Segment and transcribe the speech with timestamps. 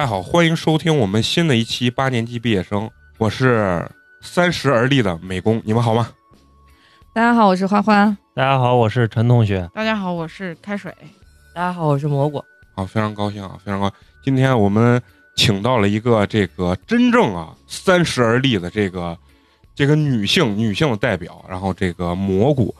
[0.00, 3.86] 家好，欢迎收听我们新的一期八年级毕业生，我是
[4.22, 6.08] 三十而立的美工，你们好吗？
[7.12, 8.16] 大家好，我是欢欢。
[8.34, 9.68] 大家好，我是陈同学。
[9.74, 10.90] 大家好，我是开水。
[11.54, 12.42] 大家好，我是蘑菇。
[12.74, 13.96] 好，非常高兴啊，非常高兴。
[14.24, 14.98] 今天我们
[15.36, 19.14] 请到了一个这个真正啊三十而立的这个
[19.74, 22.74] 这个女性女性的代表，然后这个蘑菇。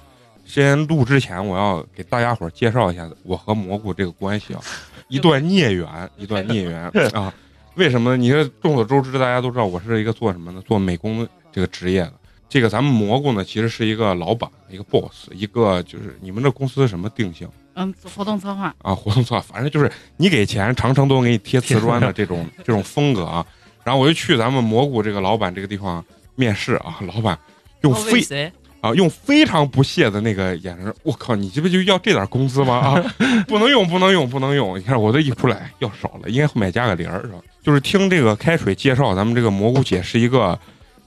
[0.50, 4.60] 先录之前，我要给大家伙儿介绍一下我和蘑菇这个关系啊，
[5.08, 5.86] 一段孽缘，
[6.18, 6.82] 一段孽缘
[7.14, 7.32] 啊。
[7.76, 8.16] 为什么？
[8.16, 10.60] 你这众所周知，大家都知道我是一个做什么呢？
[10.66, 12.12] 做美工这个职业的。
[12.48, 18.74] 这个咱们蘑菇呢，其实是一个老板，一个 boss，一个就是你们这公司什么定性嗯，活动策划。
[18.82, 18.92] 啊？
[18.92, 23.46] 活动策划，反正就是你给钱，长城都给你贴瓷砖的 这种这种风格啊。
[23.84, 27.38] 然后我就去咱们蘑菇这个老板这个地方面试啊，老板
[27.82, 28.52] 用非为谁？
[28.80, 32.76] 啊，用非常不屑的那个眼神，我靠，你这不就要这点工资吗？
[32.76, 33.14] 啊，
[33.46, 34.78] 不能用，不能用，不能用！
[34.78, 37.38] 你看我这一出来要少了，应该后面加个零儿是吧？
[37.62, 40.58] 就是听这个开水介绍，咱们这个蘑菇姐是一个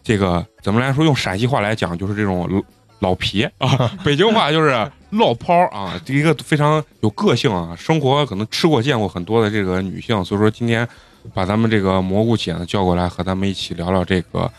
[0.03, 1.03] 这个怎么来说？
[1.03, 2.63] 用陕西话来讲，就是这种
[2.99, 10.87] 老皮啊，北京话就是落泡啊，一个非常有个性啊，生活可能吃过见过很多的这个女性，所以说今天
[11.33, 14.51] 把咱们这个蘑菇姐呢叫过来，和咱们一起聊聊这个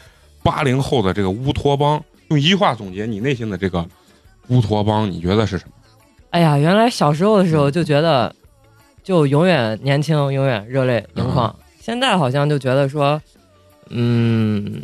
[0.43, 2.03] 八零后的这个乌托邦。
[2.35, 3.87] 用一句话总结你内心的这个
[4.49, 5.73] 乌托邦，你觉得是什么？
[6.31, 8.35] 哎呀，原来小时候的时候就觉得，
[9.05, 11.55] 就永远年轻，永远热泪盈眶。
[11.81, 13.21] 现在好像就觉得说，
[13.89, 14.83] 嗯，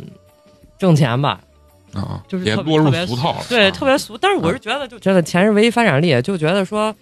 [0.79, 1.41] 挣钱吧，
[1.93, 3.39] 啊，就是也落入俗套了。
[3.49, 4.17] 对，啊特别俗。
[4.17, 6.95] 但是我是觉得，就觉得钱是唯一发展力，就觉得说，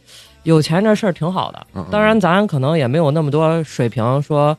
[0.43, 1.67] 有钱这事儿挺好的。
[1.91, 4.57] 当然，咱可能也没有那么多水平，说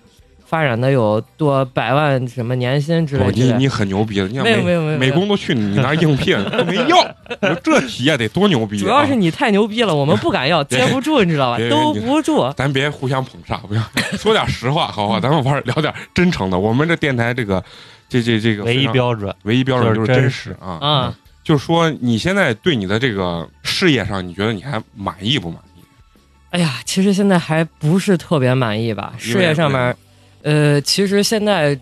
[0.50, 3.28] 发展的有多百万什么年薪之类的。
[3.28, 7.00] 哦你你很牛逼的，你看没有没有没有，美工都去你那应聘都 没要，
[7.40, 8.80] 你说这企业得多牛逼啊！
[8.80, 11.58] 主要是你太牛逼了，我们不敢要， 接不住，你知道吧？
[11.70, 12.52] 兜不住。
[12.56, 13.82] 咱别互相捧杀，不要，
[14.18, 15.20] 说点实话，好不好？
[15.20, 16.58] 咱们玩聊点真诚的。
[16.58, 17.62] 我们这电台这个
[18.08, 21.14] 这这这个唯一标准唯一标准就是真真实啊啊！
[21.44, 25.80] 就是说你现在对你的这个事业上，你觉得你还满意不满意？
[26.50, 29.14] 哎呀，其实现在还不是特别满意吧？
[29.16, 29.94] 事业上面，
[30.42, 31.78] 呃，其实现在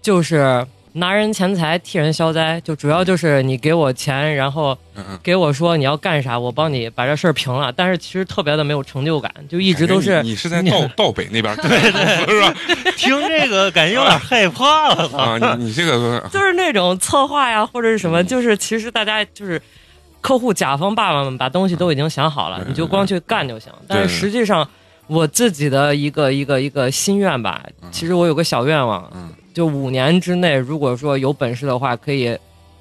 [0.00, 4.76] 就是拿人钱财替人消灾，就主要就是你给我钱，然后
[5.22, 7.70] 给我说你要干啥，我帮你把这事儿平了。
[7.70, 12.54] 但是其实特别的没有成就感，就一直都是你你是在 道道北那边对对是吧？
[12.96, 15.08] 听这个感觉有点害怕了。
[15.16, 19.60] 啊，你你这个就是那种策划呀，或者是什么，就是其实大家就是
[20.20, 23.70] 客户甲方爸爸们把东西都已经想好了，你就光去干就行。
[23.86, 24.68] 但是实际上，
[25.08, 32.38] 我自己的一个一个一个心愿吧，其实我有个小愿望，嗯就五年之内，如果说有本事的话，可以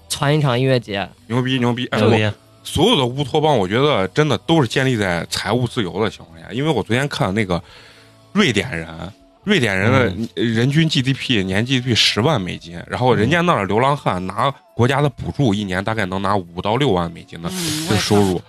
[0.08, 1.10] 传一场音乐节。
[1.26, 1.88] 牛逼牛逼！
[1.88, 2.36] 哎，我牛逼！
[2.64, 6.52] 所有的乌托邦，我觉得真的都是建立在财务自由的情况下。
[6.52, 7.60] 因为我昨天看那个
[8.34, 8.88] 瑞典人，
[9.44, 17.50] 瑞典人的人均 GDP 年 GDP 十万美金，然后人家那儿流浪汉拿国家的补助，一年大概能拿五到六万美金的
[17.98, 18.42] 收入。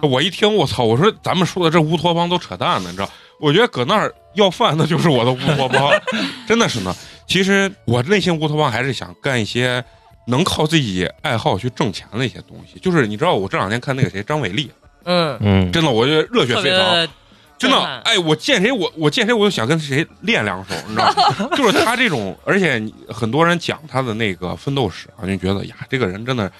[0.00, 0.84] 我一听，我操！
[0.84, 3.10] 我说咱们说的这乌托邦都扯淡呢，你知道？
[3.40, 5.92] 我觉得搁那儿要饭，那就是我的乌托邦，
[6.46, 6.94] 真的是呢。
[7.26, 9.82] 其实我内心乌托邦还是想干一些
[10.26, 12.78] 能靠自己爱好去挣钱的一些东西。
[12.80, 14.70] 就是你知道，我这两天看那个谁张伟丽，
[15.04, 17.08] 嗯，嗯，真的我觉得热血沸腾。
[17.56, 21.06] 真的哎，我见谁我我见谁我就想跟谁练两手，你知道
[21.38, 21.48] 吗？
[21.56, 26.50] 就是他这种，而且很多人讲他的那个奋斗史啊，就觉得呀，这个人真的，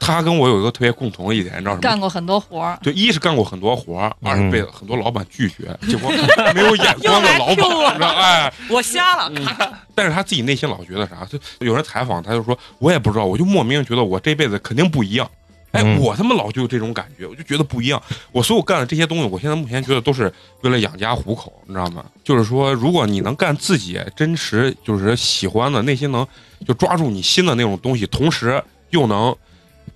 [0.00, 1.80] 他跟我有一个特别共同的一点，你知道什么？
[1.80, 6.10] 干过很多活儿，对，一是干过很多活儿，二是嗯被很多老板拒绝，结 果
[6.54, 9.30] 没有眼光的老板，你知道哎，我瞎了。
[9.34, 9.46] 嗯
[9.94, 11.24] 但是他自己内心老觉得啥？
[11.28, 11.36] 就
[11.66, 15.28] 有人采访他，就说我也不知道，我就莫名觉得我这辈子肯定不一样。
[15.72, 18.00] 哎，嗯我他妈老就有这种感觉，我就觉得不一样。
[18.30, 22.04] 我所有干的这些东西，我现在目前觉得都是为了养家糊口，你知道吗？
[22.22, 26.24] 就是说，如果你能干自己真实就是喜欢的，内心能
[26.66, 29.34] 就抓住你心的那种东西，同时又能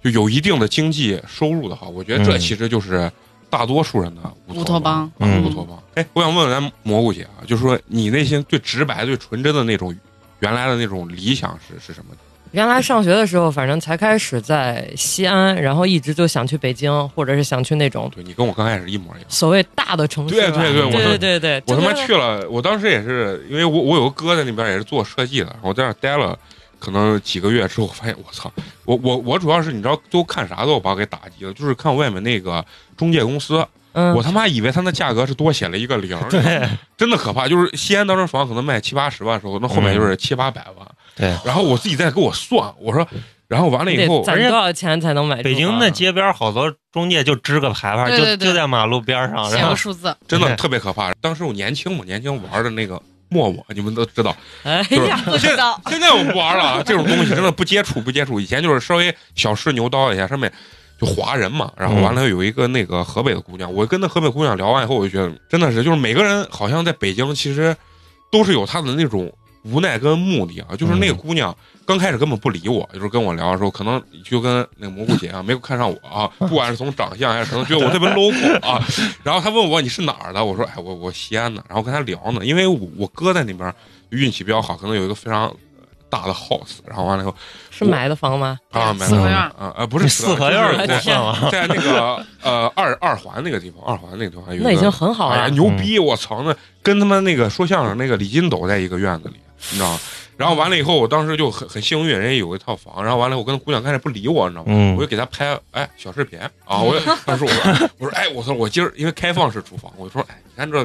[0.03, 3.11] 就有一定的经济收入的话，我觉得这嗯其实就是
[3.51, 5.83] 大多数人的乌托邦啊，嗯乌托邦。
[5.95, 9.95] 哎，我想问问咱蘑菇姐啊，就是说你内心最直白、最纯真的那种
[10.41, 12.15] 原来的那种理想是是什么？
[12.53, 19.25] 原来上学的时候，反正才开始在西安，然后一直就想去北京，或者是想去那种对你跟我刚开始一模一样。
[19.27, 20.35] 所谓大的城市。
[20.35, 26.39] 对对对我对对对对，我他妈去了，我当时也是，因为我我有个哥在那边也是做设计的，我在那待了
[26.83, 28.51] 可能几个月之后，发现我操，
[28.85, 32.65] 我我我主要是你知道都看啥都把我给打击了，就是看外面那个
[32.97, 37.47] 中介公司，嗯，我他妈以为他那价格是多写了一个零，对真的可怕。
[37.47, 43.07] 就是西安当时房可能卖七八十万的时候，那后面就是七八百万，对，然后我自己再给我算，我说，
[43.47, 45.41] 然后完了以得后，攒多少钱才能买？
[45.43, 51.13] 北京那街边好多中介就支个牌牌，就对对对就在马路边上，写然后个数字，真的特别可怕。
[51.21, 53.01] 当时我年轻嘛，年轻玩的那个
[53.33, 54.37] 陌陌，你们都知道。
[54.63, 58.39] 哎呀，不知道现在我不玩了啊，这种东西真的不接触不接触。
[58.39, 60.53] 以前就是稍微小试牛刀一下，上面
[61.01, 61.73] 就划人嘛。
[61.77, 67.75] 然后完了有一个那个河北的姑娘，我跟那河北姑娘聊完以后，我就觉得真的是，就是每个人好像在北京其实
[68.31, 69.33] 都是有他的那种
[69.63, 70.75] 无奈跟目的啊。
[70.77, 71.55] 就是那个姑娘
[71.85, 78.83] 刚开始根本不理我，就是跟我聊的时候，可能就跟那个蘑菇姐啊没有看上我啊，不管是从长相还是可能觉得我特别 local 啊。
[79.23, 83.73] 然后她问我你是哪儿的，我说哎我我西安的，然后跟她聊呢，因为我我哥在那边
[84.11, 85.53] 运气比较好，可能有一个非常
[86.09, 87.35] 大的 house，然后完了以后
[87.71, 88.59] 是买的房吗？
[88.71, 91.51] 啊，买四合院啊呃不是四合院儿就是过分了。
[91.51, 95.49] 在那个呃二二环那个地方，二环那个地方有个那已经很好了。
[95.51, 95.99] 牛逼！
[95.99, 99.37] 我操，那跟他们那个说相声那个李金斗在一个院子里，
[99.71, 100.01] 你知道吗？
[100.37, 103.03] 然后完了以后，我当时就很很幸运，人家有一套房。
[103.05, 104.73] 然后完了，我跟姑娘开始不理我，你知道吗？
[104.75, 110.85] 嗯我就给她拍哎小视频啊，我就当时我说我说哎我说我今儿因为开放式厨房，我就说哎你看这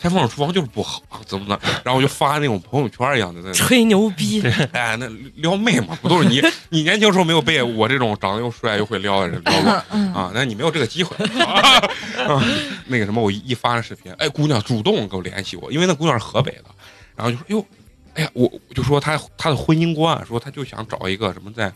[0.00, 1.60] 开放式厨房就是不好，怎么的？
[1.84, 4.42] 然后我就发那种朋友圈一样的在那吹牛逼，
[4.72, 5.06] 哎，那
[5.36, 6.42] 撩妹嘛，不都是你？
[6.70, 9.70] 你年轻时候没有被我这种长得又帅又会撩的人撩过
[10.18, 10.32] 啊？
[10.34, 11.14] 那你没有这个机会
[11.44, 11.76] 啊。
[12.26, 12.42] 啊
[12.86, 16.64] 那个什么，我一一发那视频，哎，姑娘主动给我联系我，因为那姑娘是河北的，
[17.14, 17.66] 然后就说，哟，
[18.14, 21.72] 哎呀，我我就说他他的婚姻观，说他就想找一个什么在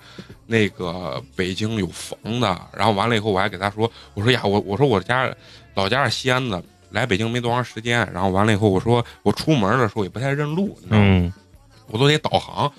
[0.46, 5.32] 那个北京有房的，然后完了以后，我还给他说，我说呀，我我说我家
[5.74, 6.62] 老家是西安的。
[6.90, 11.04] 来北京没多长时间，然后完了以后，我说我出门的时候也不太认路，你知道吗？
[11.04, 11.32] 嗯，
[11.88, 12.70] 我都得导航。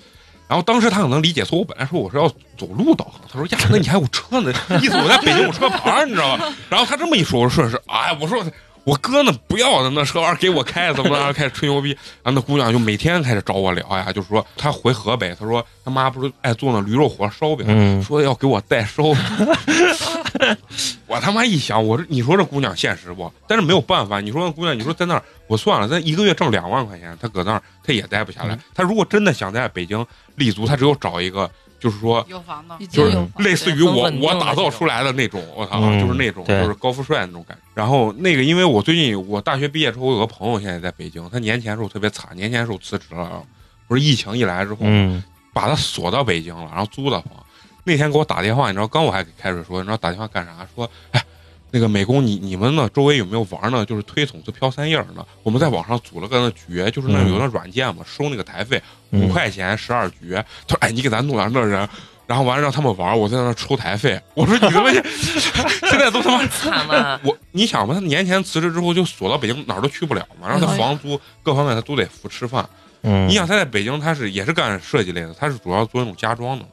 [0.48, 2.26] 然后当时他可能理解错，我本来说我是要
[2.56, 4.50] 走路导航，他说呀，那你还有车呢，
[4.80, 6.50] 意思我在北京有车牌儿，你知道吧？
[6.70, 8.42] 然后他这么一说，我说是，哎，我说
[8.86, 11.90] 我哥呢不要的那车玩意儿给我开，怎么着 开始吹牛逼。
[12.22, 19.12] 然后那姑娘就每天开始找我聊呀，就是说她回河北，她说她妈不是爱做那驴肉火烧饼，嗯说要给我代收。
[21.08, 23.32] 我他妈一想，我说你说这姑娘现实不？
[23.48, 28.56] 但是没有办法，你说那姑娘，你说在那儿，我算了，咱一个月挣两万块钱，她搁那儿她也待不下来。
[28.72, 30.06] 她如果真的想在北京
[30.36, 32.26] 立足，她只有找一个，就是说
[32.90, 37.62] 就是类似于我我打造出来的那种，我操，嗯就是那种就是高富帅那种感觉。
[37.74, 43.42] 然后那个，因为我最近我大学毕业之后，我有个朋友现在在北京，他年前的时候特别惨，年前的时候辞职了，
[43.86, 47.32] 不是疫情一来之后，嗯把他锁到北京了，然后租的房。
[47.84, 50.66] 那天给我打电话，你知道，刚我还给开水说，你知道打电话干啥？
[50.74, 51.22] 说，哎，
[51.76, 52.88] 那个美工，你你们呢？
[52.94, 53.84] 周围有没有玩呢？
[53.84, 55.22] 就是推筒子飘三叶儿呢？
[55.42, 60.32] 我们在网上组了个那局，就是那嗯有那软件嘛，收那个台费嗯五块钱十二局。
[60.66, 61.86] 他说，哎，你给咱弄点那人。
[62.26, 64.18] 然后完了让他们玩，我在那抽台费。
[64.34, 65.04] 我说你他妈现
[65.88, 67.20] 现在都他妈惨了。
[67.22, 70.48] 我你想吧，他年前辞职之后就锁到北京，哪儿都去不了嘛。
[70.48, 72.68] 然后他哎房租各方面他都得付吃饭。
[73.02, 76.64] 嗯，你想他在北京，他是也是干设计类的，他是主要做那种家装的，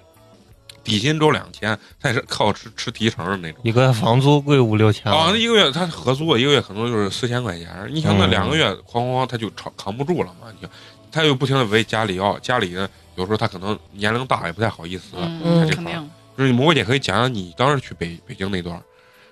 [0.83, 3.61] 底薪只有两千，他也是靠吃吃提成的那种。
[3.63, 7.69] 一个月房租贵五六千啊，那，一个月他合租，一个月可能就是四千块钱。
[7.89, 10.47] 你想那嗯两个月哐哐哐他就扛扛不住了嘛？
[10.59, 10.67] 你
[11.11, 15.15] 他又不停的为家里要，家里呢有时候他可能年龄大了也不太好意思。
[15.15, 18.81] 嗯嗯，肯定，就是蘑菇姐可以讲讲你当时去北北京那段。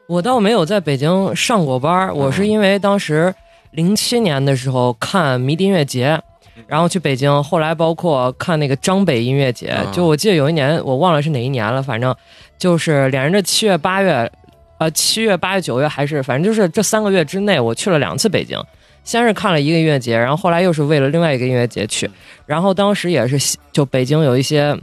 [0.08, 3.34] 我倒没有在北京上过班，我是因为当时
[3.72, 6.22] 零七年的时候看迷笛音乐节，
[6.68, 12.16] 然后去北京，后来包括看那个张北音乐节，啊就我记得有一年我忘了是哪一年了，反正
[12.58, 14.32] 就是连着七月八月，
[14.78, 18.58] 呃七月八月九月还是反正就是这三个月之内，我去了两次北京。
[19.04, 22.08] 先是看了一个音乐节，然后后来又是为了另外一个音乐节去，
[22.46, 24.78] 然后当时也是就北京有一些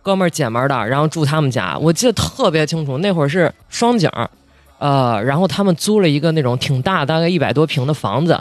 [0.00, 4.30] 哥们儿姐们儿的，然后住他们家，我记得特别清楚，那会儿是双井儿，
[4.78, 8.40] 呃，然后他们租了一个那种挺大，大概一百多平的房子，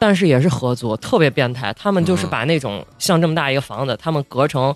[0.00, 1.72] 但是也是合租，特别变态。
[1.74, 4.74] 他们就是嗯把那种像这么大一个房子，他们隔成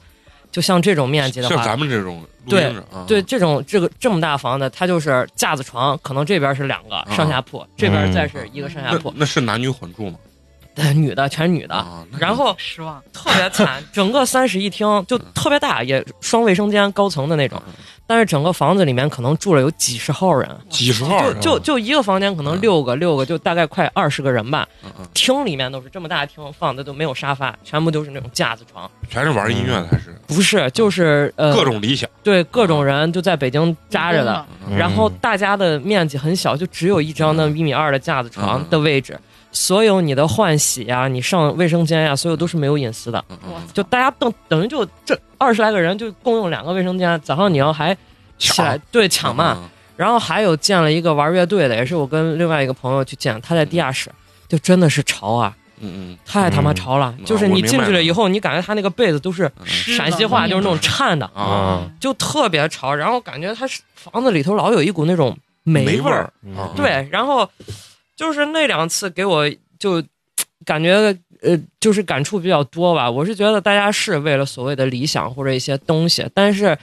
[0.53, 9.11] 就像这种面积的话，像咱们这种对啊，对这种这个这么大房子，它就是架子床，可能这边是两个上下铺，这边再是一个上下铺。
[9.13, 10.19] 那那是男女混住吗？
[10.95, 11.87] 女的全是女的，
[12.19, 13.03] 然后失望。
[13.13, 17.61] 特别惨，整个三室一厅就特别大，也双卫生间高层的那种，
[18.07, 22.61] 但是整个房子里面可能住了有几十号人，几十号就就就一个房间可能嗯。
[22.61, 24.67] 六个六个，就大概快二十个人吧。
[24.83, 25.07] 嗯嗯。
[25.15, 30.15] 厅里面都是这么大的厅，放的都没有沙发，全部都是那种架子床，全是玩音乐的还是。
[30.27, 34.45] 不是就是呃各种理想对各种人就在北京扎着的。
[34.69, 34.77] 嗯。
[34.77, 39.19] 然后大家的面积很小，就只有一张那一米二的架子床的位置，
[39.55, 43.25] 所有你的换洗呀、你上卫生间呀、所有都是没有隐私的。
[43.73, 47.97] 就大家等等于就这二十来个人就共用两个卫生间，早上你要还
[48.37, 48.83] 起来抢。
[48.91, 54.11] 对抢嘛，嗯然后还有建了一个玩乐队的，也是我跟另外一个朋友去建，他在地下室，
[54.49, 56.19] 就真的是潮啊，嗯嗯。
[56.27, 57.25] 太他妈潮了，嗯。
[57.25, 59.67] 就是你进去了以后，你感觉他那个被子都是嗯。
[59.67, 61.45] 陕西话，就是那种颤的，嗯。
[61.45, 66.29] 啊就特别潮，然后感觉他房子里头老有一股那种霉味儿。
[66.75, 67.49] 对，然后
[68.17, 70.03] 就是那两次给我就
[70.65, 70.95] 感觉
[71.43, 73.11] 呃，就是感触比较多吧。
[73.11, 76.77] 我是觉得大家是为了所谓的理想或者一些东西，但是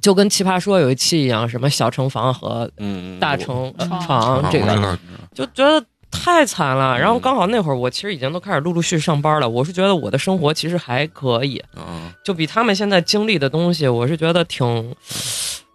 [0.00, 2.70] 就跟《奇葩说》有一期一样，什么小城房和
[3.18, 4.98] 大城嗯床这个，
[5.34, 5.84] 就觉得。
[6.08, 14.94] 太惨了，然后嗯刚好那会儿我其实已经都开始陆陆续续上班了，我是觉得我的生活其实还可以，嗯就比他们现在经历的东西，我是觉得挺，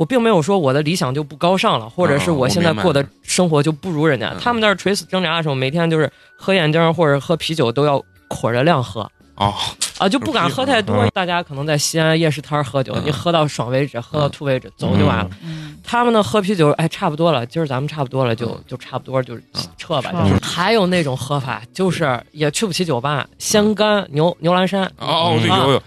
[0.01, 4.29] 我并没有说我的理想就不高尚了，或者是嗯我现在过的生活就不如人家。
[4.31, 9.01] 嗯他们那儿垂死挣扎的时候，每天就是喝眼镜或者喝啤酒都要捆着量喝
[9.35, 9.53] 啊
[9.99, 10.95] 啊，就不敢喝太多。
[10.95, 15.29] 嗯大家可能在西安夜市摊儿喝酒，嗯你喝到爽为止，喝到吐为止，走就完了。
[15.43, 19.43] 嗯，他们呢喝啤酒，哎，差不多了，今儿咱们差不多了，就嗯就差不多，就是
[19.77, 20.11] 撤吧。
[20.11, 24.91] 就是还有那种喝法，就是也去不起酒吧，先干牛牛栏山。
[24.97, 25.83] 哦对嗯有有，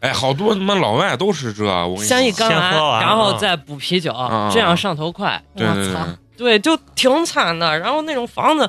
[0.00, 2.04] 哎好多他妈老外都是这，我跟你说。
[2.06, 5.42] 先一干完然后嗯再补啤酒，嗯这样上头快。
[5.56, 7.78] 对对对我操对，就挺惨的。
[7.78, 8.68] 然后那种房子，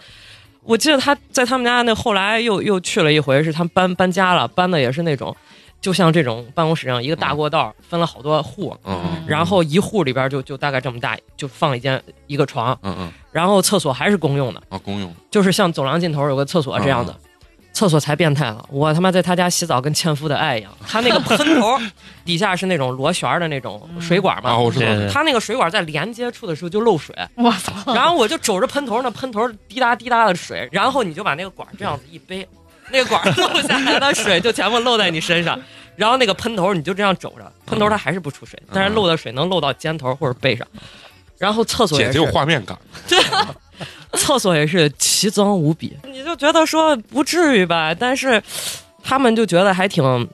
[0.64, 5.36] 我记得他在他们家那后来又又去了一回，是他们搬搬家了，搬的也是那种，
[5.82, 13.12] 就像这种办公室一样，一个大过道，分了好多户，嗯嗯然后一户里边就就大概这么大，就放一间一个床，嗯嗯。
[13.34, 15.14] 然后厕所还是公用的，啊公用。
[15.30, 17.14] 就是像走廊尽头有个厕所这样的。
[17.78, 21.78] 厕所才变态了，我他妈在他家洗澡跟纤夫的爱一样，他那个喷头
[22.26, 24.88] 底下是那种螺旋的那种水管嘛，啊我知道。
[24.88, 27.94] 对对他那个水管在连接处的时候就漏水，我操！
[27.94, 32.48] 然后我就肘着喷头，那喷头滴答滴答的水，然后你就把那个管这样子一背，
[32.90, 35.60] 那个管漏下来的水就全部漏在你身上，
[35.96, 40.68] 然后那个喷头你就这样肘着，喷头它还是不出水，但是漏的水能漏到肩头或者背上。
[41.38, 42.76] 然后厕所姐姐有，画面感，
[44.14, 48.42] 厕所也是奇脏无比，你就觉得说不至于吧，但是
[49.04, 50.28] 他们就觉得还挺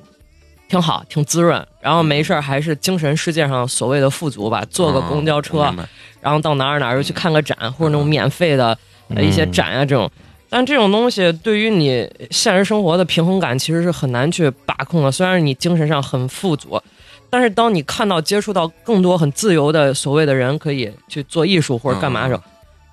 [0.68, 5.74] 挺好，挺滋润，然后没事儿还是精神世界上所谓的富足吧，坐个公交车，
[6.22, 8.78] 然后到哪儿哪儿又去看个展，或者那种免费的
[9.14, 10.10] 呃一些展啊这种。
[10.50, 15.12] 但这种东西对于你现实生活的平衡感其实是很难去把控的。
[15.12, 16.80] 虽然你精神上很富足，
[17.28, 22.44] 但是当你看到接触到更多很自由的所谓的人可以去做艺术或者干嘛的时候，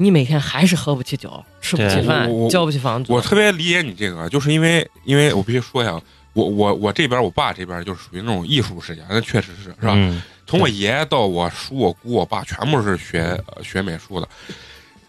[0.02, 3.12] 你每天还是喝不起酒，吃不起饭我我，交不起房租。
[3.12, 5.92] 我特别理解你这个，就是因为因为我必须说一下，
[6.32, 9.92] 我我我这边我爸这边就是属于那种艺术世家，那确实是是吧？
[9.94, 14.26] 嗯从我爷爷到我叔、我姑、我爸，全部是学呃学美术的。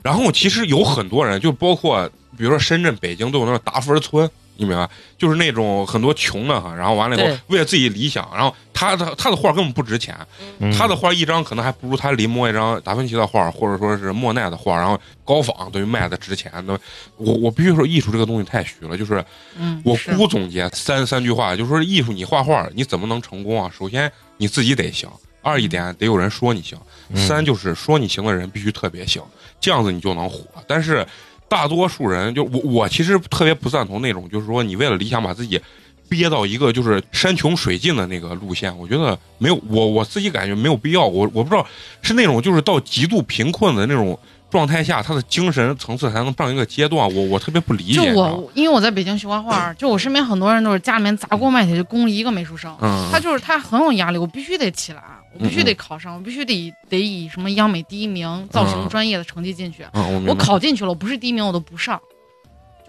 [0.04, 2.08] 然后其实有很多人，就包括
[2.38, 4.90] 比如说深圳、北京都有那种达芬村，你明白？
[5.18, 10.16] 就是那种很多穷的哈，然后完了以后为了自己理想，然后他的他的画根本不值钱，
[10.60, 16.52] 嗯他的画一张可能还不如他临摹一张达芬奇的画，或者说是莫奈的画，然后高仿等于卖的值钱。
[16.66, 16.78] 那
[17.18, 18.98] 我我必须说，艺术这个东西太虚了。
[18.98, 19.24] 就是
[19.58, 23.72] 嗯，我是姑总结三三句话，就是说艺术你画画你怎么能成功啊？
[23.78, 25.10] 首先你自己得行，
[25.42, 26.78] 二一点得有人说你行，
[27.10, 29.22] 嗯三就是说你行的人必须特别行，
[29.60, 30.46] 这样子你就能火。
[30.68, 31.06] 但是
[31.52, 35.60] 大多数人就我我其实特别不赞同那种，就是说你为了理想把自己
[36.08, 41.06] 憋到一个就是山穷水尽的那个路线，我觉得没有我我自己感觉没有必要。
[41.06, 41.68] 我我不知道
[42.02, 44.18] 是那种就是到极度贫困的那种
[44.52, 47.02] 状态下，他的精神层次才能上一个阶段。
[47.16, 47.94] 我我特别不理解。
[47.94, 55.02] 就我，因为我在北京学画画， 就我身边很多人都是家里面砸锅卖铁就供了一个美术生，嗯，他就是他很有压力，我必须得起来，
[55.34, 59.86] 我必须得考上，我必须得得以什么央美第一名造型专业的成绩进去。
[59.94, 62.00] 嗯我我考进去了，我不是第一名我都不上。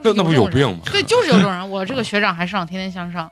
[0.02, 0.80] 就是那那不有病吗？
[0.90, 1.70] 对， 就是有这种人。
[1.70, 3.30] 我这个学长还上，天天向上。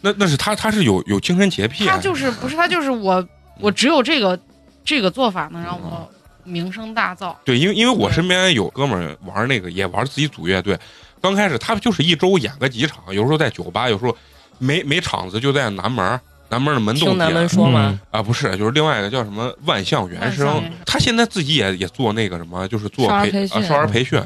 [0.00, 3.26] 那那是他他是有有精神洁癖啊，他就是不是他就是我，
[3.58, 4.38] 我只有这个
[4.84, 6.08] 这个做法能让我
[6.44, 7.34] 名声大噪。
[7.44, 10.78] 对，因为因为我身边有哥们儿玩那个，也玩自己组乐队。
[11.20, 14.16] 刚开始他就是一周演个几场，有时候在酒吧，有时候
[14.58, 18.00] 没没场子就在南门儿，南门儿的门洞听南说吗？
[18.10, 24.20] 啊，不是，就是另外一个叫什么万象原声他现在自己也也做那个什么，就是做培少儿培训啊少儿培训。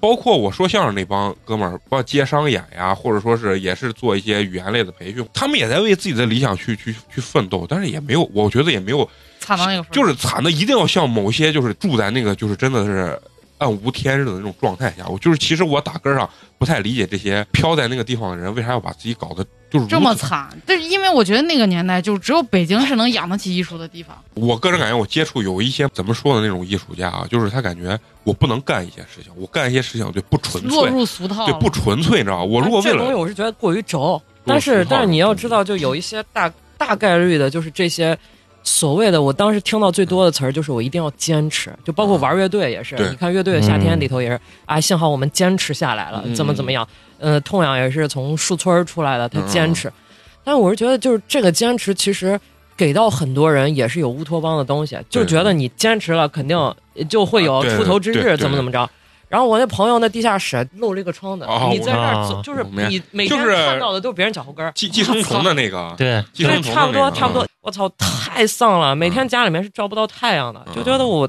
[0.00, 9.08] 包括我说相声那帮哥们儿，包括接商演呀，或者说是也是做一些语言类的培训，他们也在为自己的理想去去去奋斗，但是也没有，我觉得也没有，
[9.48, 13.18] 惨到那个份儿就是惨的一定要像某些就是住在那个就是真的是
[13.58, 15.06] 暗无天日的那种状态下。
[15.08, 16.28] 我就是其实我打根儿上
[16.58, 20.14] 不太理解这些飘在那个地方的人为啥要把自己搞得就是这么。
[20.14, 24.16] 惨，但是因为我觉得那个年代就只有北京是能养得起艺术的地方。
[24.34, 32.44] 我个人感觉我接触有一些怎么说的那种艺术家啊，就是他感觉我不能干一些事情，我干一些事情对不纯粹落粹，入俗套，对不纯粹，你知道吧？
[32.44, 38.16] 我如果为这东西了我是觉得过于轴，但是但是你要知道，就有一些大大概率的，就是这些
[38.68, 46.86] 所谓的，我当时听到最多的词儿就是我一定要坚持，就包括玩乐队也是，对你看乐队的夏天里头也是，啊，幸好我们坚持下来了，嗯怎么怎么样，
[47.18, 49.90] 呃，痛痒也是从树村儿出来的，他嗯坚持，
[50.44, 52.38] 但我是觉得就是这个坚持其实。
[52.78, 56.56] 给到很多人也是有乌托邦的东西，就觉得你坚持了，肯定
[57.08, 58.88] 就会有出头之日，怎么怎么着。
[59.28, 67.44] 然后我那朋友那地下室漏了一个窗子，哦你在那儿就是你每天就是看到的都是别人脚后跟儿，寄寄生虫的那个，对，对，寄生虫差不多差不多。
[67.44, 67.48] 嗯。
[67.60, 68.96] 我操，太丧了！
[68.96, 70.74] 每天家里面是照不到太阳的，嗯。
[70.74, 71.28] 就觉得我，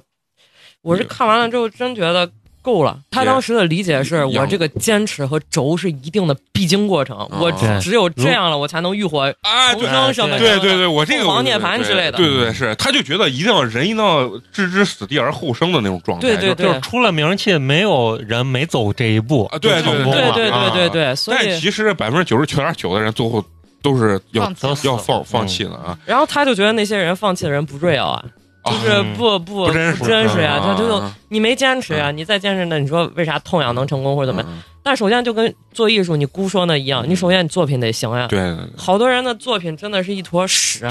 [0.81, 2.99] 我是看完了之后真觉得够了。
[3.11, 7.79] 他当时的理解是我这个坚持和轴是一定的必经过程，嗯我对。
[7.81, 9.31] 只有这样了，我才能浴火
[9.73, 10.39] 重生什么的。
[10.39, 12.17] 对对对，我这个凤凰涅槃之类的。
[12.17, 16.67] 对对对，是，他就觉得一定要人一定要置之死地而后生的那种状态，就对对对。
[16.67, 20.69] 就是出了名气，没有人没走这一步啊对对对啊。
[20.71, 23.43] 对对对，所以但其实百分之九十九点九的人最后
[23.81, 24.51] 都是要
[24.83, 28.23] 要放放嗯弃的啊，然后他就觉得那些人放弃的人不 real 啊，
[28.65, 34.49] 就是嗯不不不真实呀，啊他就啊你没坚持呀，你再坚持呢，你说为啥痛痒能成功或者怎么样？
[34.51, 38.25] 嗯但首先就跟做艺术你姑说那一样，你首先你作品得行呀。
[38.27, 40.89] 对对好多人的作品真的是一坨屎，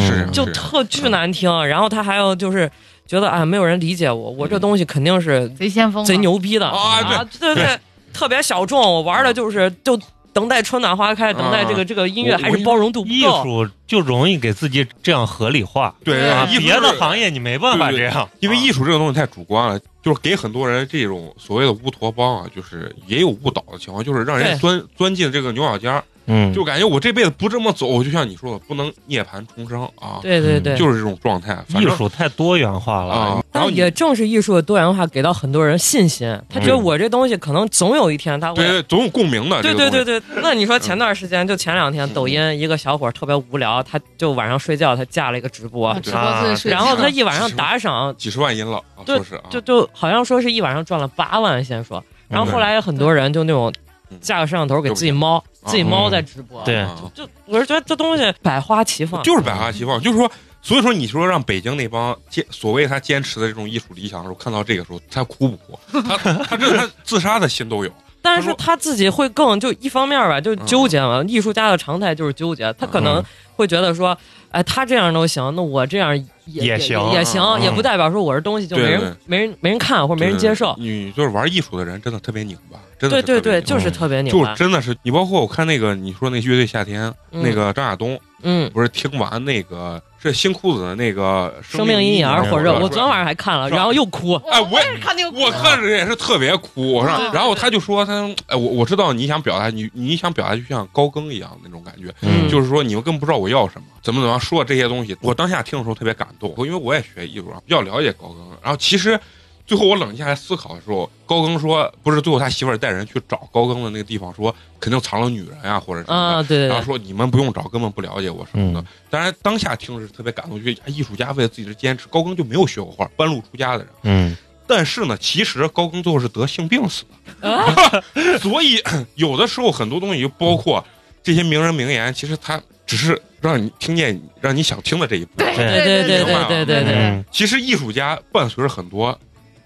[0.00, 1.48] 是就特巨难听。
[1.66, 2.68] 然后他还有就是
[3.06, 6.16] 觉得啊，没有人理解我，我这东西肯定是贼先锋，贼。
[6.16, 7.78] 牛逼的啊对对对，
[8.12, 8.80] 特别小众。
[8.80, 9.96] 我玩的就是就
[10.36, 13.42] 等待春暖花开，等待这个这个音乐还是包容度不艺够。
[13.42, 18.60] 术就容易给自己这样合理化，对啊，艺术别的是行业你没办法这样，因为啊。
[18.60, 24.60] 艺术这个东西太主观了，就是给很多人这种所谓的乌托邦啊，就是也有误导的情况，就是让人对。
[24.60, 31.54] 钻钻进这个牛角尖儿，嗯，就感觉我这辈子不这么走，就像你说的，不能涅槃重生啊，对对对，就是这种状态。
[31.68, 33.14] 反正艺术太多元化了。
[33.14, 36.36] 啊，然后你但也正是艺术的多元化，给到很多人信心。
[36.48, 39.62] 他觉得我这东西可能总有一天他会对对总有共鸣的。
[39.62, 53.72] 对对对对，那你说前段时间就前两天，抖音一个小伙特别无聊，他就晚上睡觉，他架了一个直播，直播自己睡然后他一晚上打赏，几十万音了，啊对说是啊，就就好像说是一晚上赚了八万，先说，然后后来有很多人就那种
[54.10, 54.18] 嗯。
[54.20, 60.30] 架个摄像头给自己猫，嗯自己猫在直播，对啊就我是觉得这东西百花齐放，就是百花齐放，就是说。
[60.62, 65.78] 所以说，你说让北京那帮坚所谓他坚持的这种艺术理想的时候，看到这个时候，他哭不哭？
[66.02, 67.92] 他 他这他自杀的心都有。
[68.20, 71.22] 但是他自己会更就一方面吧，就纠结嘛。
[71.28, 73.22] 艺术家的常态就是纠结，他可能
[73.54, 74.18] 会觉得说，
[74.50, 80.74] 哎，他这样都行，那我这样也也行也行，嗯也不代表说我这东西就没人没人没人看或者没人接受。
[80.80, 84.54] 你就是玩艺术的人，真的特别拧巴，真的对对对，是特别拧巴就是特别牛就巴。
[84.54, 94.34] 真的是你，包括我看那个你说那乐队夏天，嗯那个张亚东嗯，不是听完那个是新裤子的那个生命阴影而火热，我昨天晚上还看了，然后又哭。
[94.50, 108.46] 哎我也也是看那个，我看着也是特别哭，我说嗯，然后他就说他，哎，我我知道你想表达，你你想表达就像高更一样那种感觉，嗯就是说你们根本不知道我要什么，怎么怎么样说这些东西，我当下听的时候特别感动，因为我也学艺术，比较了解高更。
[108.62, 109.18] 然后其实
[109.66, 116.14] 最后我冷静下来思考的时候，高更说不是最后他媳妇儿带人去找高更的那个地方，说肯定藏了女人啊、或者什么的。
[116.14, 118.80] 啊，对对对，然后说你们不用找，根本不了解我什么的。
[118.80, 123.88] 嗯当然，当下听是特别感动，觉得哎艺术家为了自己的坚持，高更就没有学过画，半路出家的人。
[124.02, 127.04] 嗯，但是呢，其实高更最后是得性病死
[127.40, 127.74] 的，啊
[128.42, 128.82] 所以
[129.14, 130.84] 有的时候很多东西，就包括
[131.22, 135.54] 这些名人名言，其实他只是让你听见让你想听的这一部分。
[135.56, 139.16] 对对对对对对对其实艺术家伴随着很多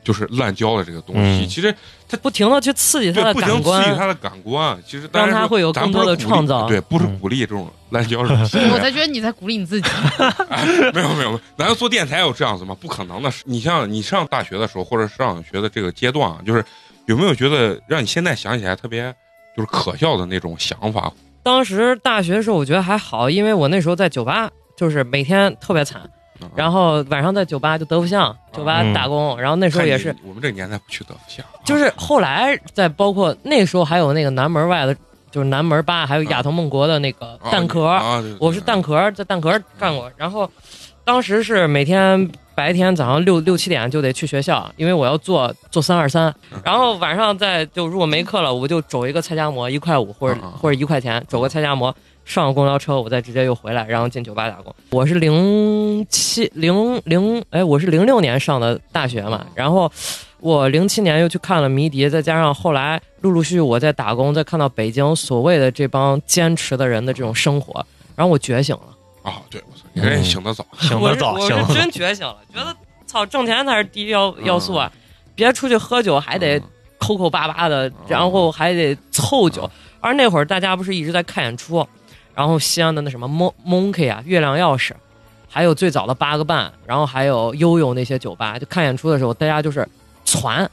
[0.03, 1.75] 就是滥交的这个东西，嗯其实
[2.23, 4.79] 不停的去刺激他的不停感官，刺激他的感官。
[4.87, 8.71] 其实当然让他会有更多的创造对，不是嗯鼓励这种滥交这种行为。
[8.75, 9.89] 我才觉得你在鼓励你自己。
[10.93, 12.77] 没有没有，没有，难道做电台有这样子吗？
[12.81, 13.31] 不可能的。
[13.45, 16.65] 你像你上大学的时候，或者上学的这个阶段啊，就是
[17.07, 19.15] 有没有觉得让你现在想起来特别
[19.57, 21.13] 就是可笑的那种想法？
[21.43, 26.11] 当时大学的时候，我觉得还好，因为我那时候在酒吧，就是每天特别惨，嗯
[26.55, 31.61] 然后晚上在酒吧就德福巷酒吧嗯打工，然后那时候也是，我们这个年代不去德福巷，啊。
[31.65, 34.97] 就是后来在包括那时候还有那个南门外的，
[35.31, 40.51] 就是南门吧，还有亚腾梦国的那个啊蛋壳，啊，对对我是蛋壳在蛋壳干过，然后
[41.05, 51.95] 当时是每天白天早上六六七点就得去学校，因为我要做做三二三，然后晚上再就如果没课了，我就走一个菜夹馍，一块五或者或者一块钱，走个菜夹馍，
[52.31, 54.73] 上了公交车，我再直接又回来，然后进酒吧打工。
[54.91, 59.91] 我是零七零零，哎，我是零六年上的大学嘛，然后
[60.39, 68.83] 我零七年又去看了迷笛，再加上后来陆陆续续我在打工，再看到北京所谓的这帮坚持的人的这种生活，然后我觉醒了。
[69.29, 72.73] 啊，对，我操，你这醒得早，醒得早，醒得早我是真觉醒了，觉得
[73.07, 74.91] 操挣钱才是第一要要素啊！
[75.35, 76.63] 别出去喝酒还得
[76.97, 79.69] 抠抠巴巴的，然后还得凑酒。
[80.03, 81.87] 而那会儿大家不是一直在看演出，
[82.35, 84.93] 然后西安的那什么 Mon Monkey 啊，月亮钥匙，
[85.49, 89.87] 还有最早的八个半，然后还有悠悠那些酒吧，就看演出的时候，大家就是
[90.25, 90.69] 攒，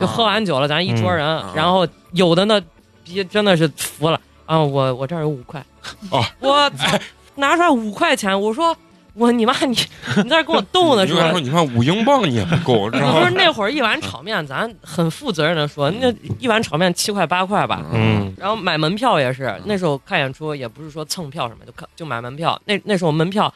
[0.00, 2.60] 就喝完酒了，咱一桌人，嗯然后有的那
[3.04, 4.58] 逼真的是服了啊！
[4.58, 5.64] 我我这儿有五块，
[6.10, 6.98] 哦我操，
[7.36, 8.76] 拿出来五块钱，我说
[9.14, 9.76] 我你妈你
[10.22, 11.40] 你在这跟我逗呢是吧你就跟他说，？
[11.40, 13.30] 你看五英镑你也不够，知道不是？
[13.32, 17.84] 那会儿一碗炒面，咱很负责任的说，那一碗炒面七块八块吧。
[17.92, 22.60] 嗯，然后买门票也是，那时候看演出也不是说蹭票什么，就看就买门票。
[22.64, 23.52] 那那时候门票，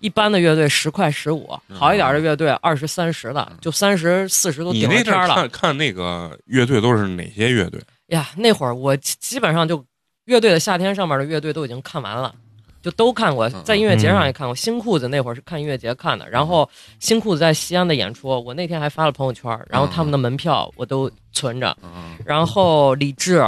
[0.00, 5.34] 一般的乐队十块十五，好一点的乐队二十三十的，就三十四十都你那阵儿顶着天儿了。
[5.34, 7.78] 看看那个乐队都是哪些乐队？
[8.06, 9.84] 呀，那会儿我基基本上就
[10.24, 12.34] 乐队的夏天上面的乐队都已经看完了。
[12.84, 14.54] 就都看过，在音乐节上也看过。
[14.54, 16.68] 新裤子那会儿是看音乐节看的，然后
[17.00, 21.74] 新裤子在西安的演出，我那天还发了朋友圈，然后他们的门票我都存着。
[21.82, 23.42] 嗯然后李志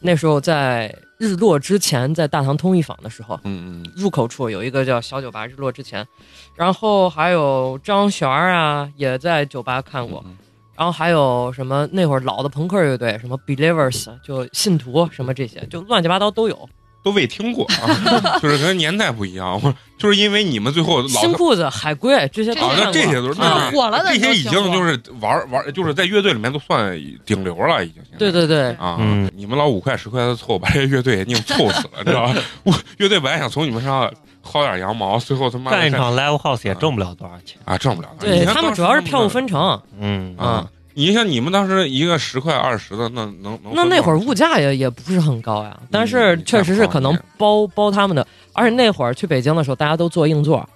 [0.00, 6.06] 那时候在日落之前，在大唐通义坊的时候，嗯嗯入口处有一个叫小酒吧，日落之前，
[6.54, 10.36] 然后还有张悬儿啊，也在酒吧看过，嗯
[10.76, 16.68] 然后还有什么那会儿老的朋克乐队，什么 Believers，就信徒什么这些，就乱七八糟都有。
[17.04, 22.90] 都未听过啊， 就是跟年代不一样，我就是因为你们最后老新裤子、海龟这些都啊，那。
[22.90, 23.40] 这些都是
[23.70, 28.02] 火了的这些已经就是玩玩，就是在乐队里面都算顶流了，已经。
[28.18, 32.34] 对对对，啊，嗯你们老五块十块的凑，把这乐队硬凑死了，知道吧？
[32.64, 34.10] 我 乐队本来想从你们身上
[34.42, 37.58] 薅点羊毛，最后他妈的干一场 live house 也挣不了多少钱。
[37.66, 38.08] 啊，挣不了。
[38.18, 39.80] 对你看他们主要是票务分成。
[40.00, 40.66] 嗯啊。
[40.94, 50.66] 你像你们当时一个十块二十的，那能能那那会儿物价也也不是很高呀，但是嗯确实是可能包包他们的，而且那会儿去北京的时候，大家都坐硬座？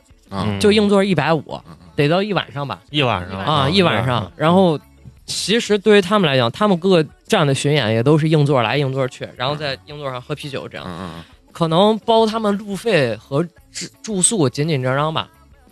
[0.61, 4.31] 就硬座一百五嗯，得到一晚上吧，一晚上啊，嗯一晚上。
[4.37, 4.79] 然后
[5.25, 15.29] 其实对于他们来讲，他们各个站的巡演也都是硬座来硬座去，然后在硬座上喝啤酒这样，嗯可能包他们路费和住住宿紧紧张张吧。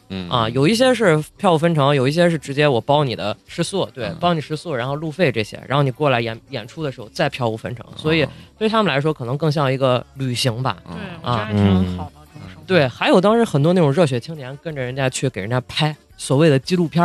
[0.08, 8.26] 嗯嗯啊，有一些是票务分成，有一些是直接我包你的食宿，对嗯，包你食宿，然后路费这些，然后你过来演演出的时候再票务分成，所以
[8.58, 10.76] 对他们来说可能更像一个旅行吧。
[10.88, 10.96] 嗯。
[11.22, 12.62] 对，我觉得还挺好的这种生活。
[12.66, 17.04] 对，还有当时很多那种热血青年跟着人家去给人家拍所谓的纪录片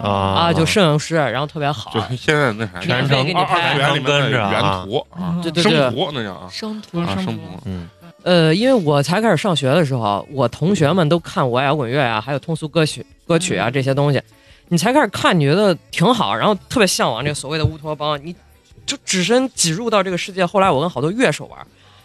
[0.00, 2.16] 啊啊，就摄影师，然后特别好，就。
[2.16, 3.94] 现在那啥，全程给你二二拍次元。
[3.94, 4.60] 里面的跟着啊原
[4.90, 7.88] 图啊，生对对生，图那叫啊生图啊生图图，嗯
[8.22, 14.22] 呃，因为我才开始上学的时候，我同学们都看我爱摇滚乐啊，还有通俗歌曲歌曲啊这些东西，
[14.68, 18.34] 你才开始看，你觉得挺好，然后特别向往这个所谓的乌托邦，你
[18.86, 20.46] 就只身挤入到这个世界。
[20.46, 21.58] 后来我跟好多乐手玩，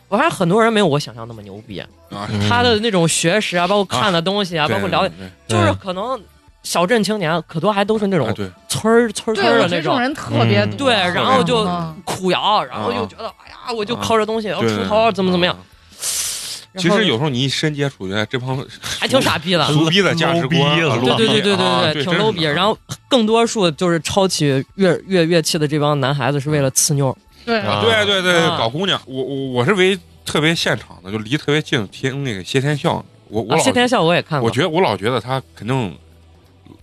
[0.08, 5.14] 我发现很多人没有我想象那么牛逼，啊，嗯他的那种学识啊，包括看的东西啊，包括了解，
[5.48, 6.20] 就是可能
[6.64, 8.34] 小镇青年可多还都是那种
[8.68, 10.00] 村儿村儿，村儿的那种。
[10.00, 10.66] 人特别。
[10.78, 15.54] 对，然后就嗯苦摇，然后又觉得，哎呀，我就靠这东西要出头，怎么怎么样。
[15.56, 15.60] 啊。
[16.78, 18.64] 其实有时候你一深接触，觉得这帮
[19.00, 22.44] 还挺傻逼的，俗逼的价值观对对对对啊对对，挺真 low 逼。
[22.44, 35.98] 然后更多数就是抄起乐乐乐器的这帮男孩子是为了刺妞，对啊对对对，啊搞姑娘，我我我是唯一特别现场的，就离特别近听那个谢天笑，我我谢天笑我也看过我，觉得我老觉得他肯定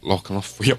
[0.00, 0.76] 老可能服药，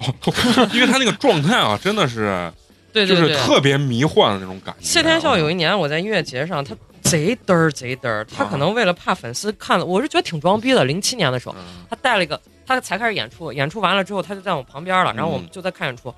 [0.74, 2.52] 因为他那个状态啊，真的是
[2.92, 3.36] 就是对对对。
[3.38, 4.84] 特别迷幻的那种感觉。
[4.86, 10.84] 谢天笑有一年我在音乐节上，他贼嘚儿贼嘚儿，他可能为了怕粉丝看了，我是觉得挺装逼的。
[10.84, 11.86] 零七年的时候，嗯。
[11.88, 16.12] 他带了一个，他才开始演出，演出完了之后他就在我旁边了，然后我们就在看演出，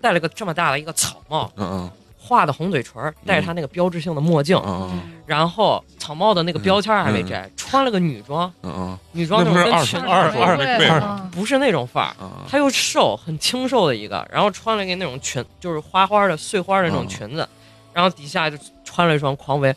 [0.00, 8.98] 戴了个这么大的一个草帽，嗯画的红嘴唇儿，戴着他那个标志性的墨镜嗯，嗯然后草帽的那个标签儿还没摘，穿了个女装，嗯嗯。
[9.12, 17.08] 女装就是跟裙子二二似的对对嗯不是那种范儿，嗯嗯，他又瘦，很清瘦的一个，然后穿了一个那种裙，就是花花的碎花的那种嗯。
[17.08, 17.48] 裙子，
[17.94, 19.74] 然后底下就穿了一双匡威，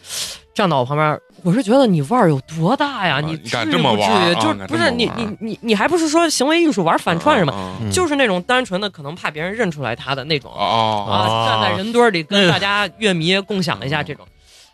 [0.53, 3.15] 站到我旁边，我是觉得你腕儿有多大呀？
[3.17, 4.57] 啊你你敢这么至于不至于？
[4.57, 7.53] 玩就不是你你你你还不是说行为艺术玩反串什么？
[7.91, 14.25] 就是那种单纯的可能怕别人认出来他的那种哦啊，哦站在人堆儿里跟大家乐迷共享一下这种，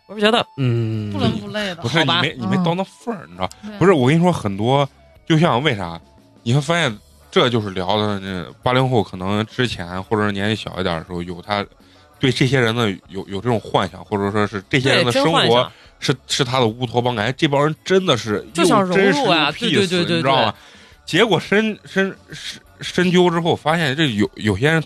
[0.06, 1.88] 我是觉得嗯，不伦不类的不。
[1.88, 3.48] 是你没你没嗯到那份儿，你知道？
[3.78, 4.88] 不是我跟你说，很多
[5.26, 6.00] 就像为啥
[6.42, 6.96] 你会发现
[7.30, 11.64] 这就是聊的那八零后可能之前或者是年纪小一点的时候，有他
[12.18, 20.54] 对这些人呢有有这种幻想，或者说是这些人，的生活是是他的乌托邦，感觉这帮人真的是就想又真实融入啊又对对 peace，对对你知道吗？
[21.04, 24.82] 结果深深深深究之后，发现这有有些人，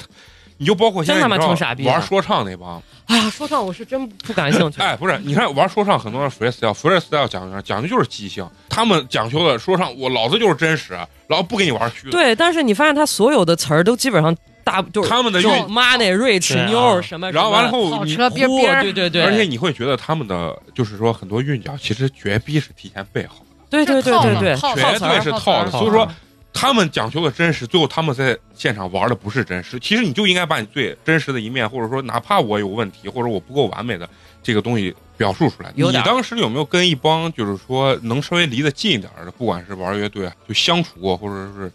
[0.57, 4.81] 你就包括现在真他妈你知道挺傻逼玩说唱那帮，哎呀，说唱我是真不感兴趣。
[4.83, 10.93] 哎，不是，你看玩说唱很多人 freestyle，freestyle 讲究讲究就是即兴，他们讲究的说唱，我老子就是真实，
[11.27, 12.13] 然后不跟你玩虚的。
[12.13, 25.71] 对，但是你发现他所有的词儿都基本上大就是他们的韵 money rich 对啊妞什么，然后完了后你，跑车边呼边儿对对对，而且你会觉得他们的就是说很多韵脚其实绝逼是提前备好的，对对对对对，绝对是套的。
[25.71, 26.09] 所以说
[26.53, 29.81] 他们讲究的真实，最后他们在现场玩的不是真实。
[29.81, 34.07] 其实你就应该把你最真实的一面，或者说哪怕我有问题，或者我不够完美的
[34.43, 35.73] 这个东西表述出来。
[35.75, 41.73] 你当时有没有跟一帮就是说能稍微离得近一点的，不管是玩乐队啊，就相处过，或者是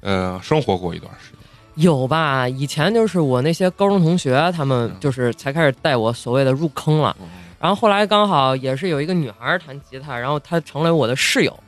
[0.00, 1.35] 呃生活过一段时间？
[1.76, 2.48] 有吧？
[2.48, 7.16] 以前就是我那些高中同学，他们就是才开始带我所谓的入坑了。
[7.20, 7.26] 嗯
[7.58, 11.58] 然后后来刚好也是有一个女孩儿弹吉他，然后她成为我的室友。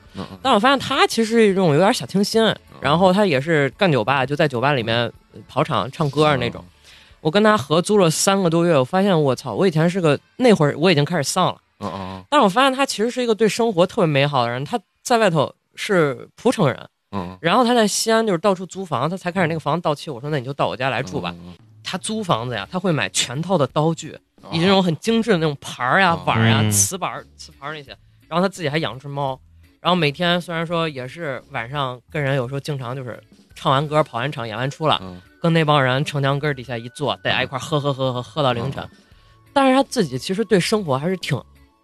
[0.43, 5.11] 但我发现她其实是一种有点小清新，然后她也是干酒吧，就在酒吧里面
[5.49, 6.63] 跑场唱歌那种。
[7.21, 14.63] 我跟她合租了三个多月，我发现我操，我以前是个那会儿我已经开始丧了，嗯嗯但是我发现她其实是一个对生活特别美好的人。
[14.67, 21.35] 她在外头是蒲城人，嗯然后他在西安就是到处租房，他才开始那个房子到期，我说那你就到我家来嗯，住吧。
[21.47, 21.55] 嗯。
[21.83, 27.97] 她租房子呀，他会买全套的刀具，嗯以及那种很精致的那种盘儿呀、哦碗儿呀、嗯瓷板儿、瓷盘儿那些。
[28.29, 29.41] 然后他自己还养只猫，
[29.81, 33.19] 然后每天虽然说也是晚上跟人有时候经常就是
[33.55, 38.83] 唱完歌、跑完场、演完出了，嗯跟那帮人城墙根儿底下一坐，大家一块喝喝喝喝喝到凌晨。
[38.85, 38.99] 嗯
[39.51, 41.37] 但是他自己其实对生活还是挺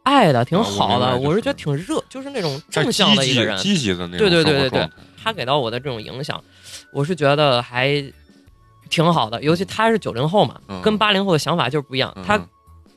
[0.05, 1.17] 爱的，挺好的。
[1.17, 3.57] 我是觉得挺热，就是那种正向的一个人。
[3.57, 4.91] 极积极的那种对对对对对
[5.25, 6.45] 他给到我的这种影响，
[6.93, 8.05] 我是觉得还
[8.91, 9.43] 挺好的。
[9.43, 12.13] 尤其他是九零后嘛，嗯跟八零后的想法就是不一样。
[12.17, 12.39] 嗯他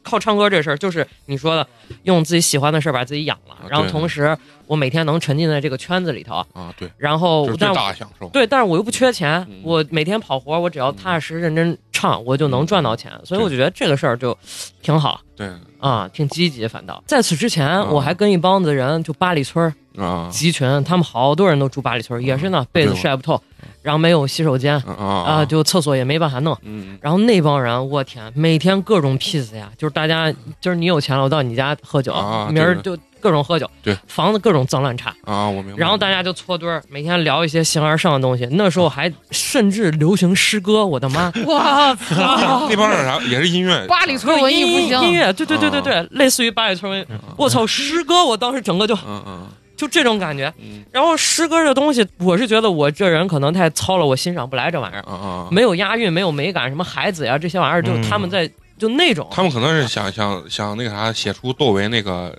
[0.04, 1.68] 靠唱歌这事儿，就是你说的，
[2.04, 8.30] 用自己喜欢的事儿把自己养了，然后同时我每天能沉浸在这个圈子里头，啊，对，然后这是最但大享受。
[8.30, 14.38] 对，但是我又不缺钱，嗯我每天跑活，我只要踏踏实实认真唱，我就能赚到钱，所以我就觉得这个事儿就
[14.82, 16.66] 挺好对啊，挺积极。
[16.66, 20.30] 反倒在此之前，嗯我还跟一帮子人就八里村儿啊。
[20.32, 23.42] 集群，他们好多人都住八里村，也是呢，被子晒不透，
[23.82, 26.58] 然后没有洗手间啊就厕所也没办法弄。
[26.64, 26.98] 嗯。
[27.02, 30.32] 然后那帮人，我天，每天各种 peace 呀，就是大家，
[30.62, 35.78] 今儿你有钱了，我到你家喝酒，啊明儿就各种喝酒，对，房子各种脏乱差，啊，我明白。
[35.78, 38.48] 然后大家就搓堆儿，每天聊一些形而上的东西。
[38.52, 41.32] 那时候还甚至流行诗歌，我的妈！
[41.46, 42.68] 我操！
[42.70, 47.06] 那帮人啥也是音乐，八里村文艺复音兴，音乐，对对对对对，类似于八里村文艺。
[47.36, 50.54] 我操，诗歌，我当时整个就嗯嗯就这种感觉。
[50.60, 50.84] 嗯。
[50.92, 62.38] 然后诗歌这东西，我是觉得我这人可能太糙了，我欣赏不来这玩意儿，没有押韵，没有美感，什么孩子呀这些玩意儿，就他们在就那种他们可能是想想想那个啥，写出窦唯那个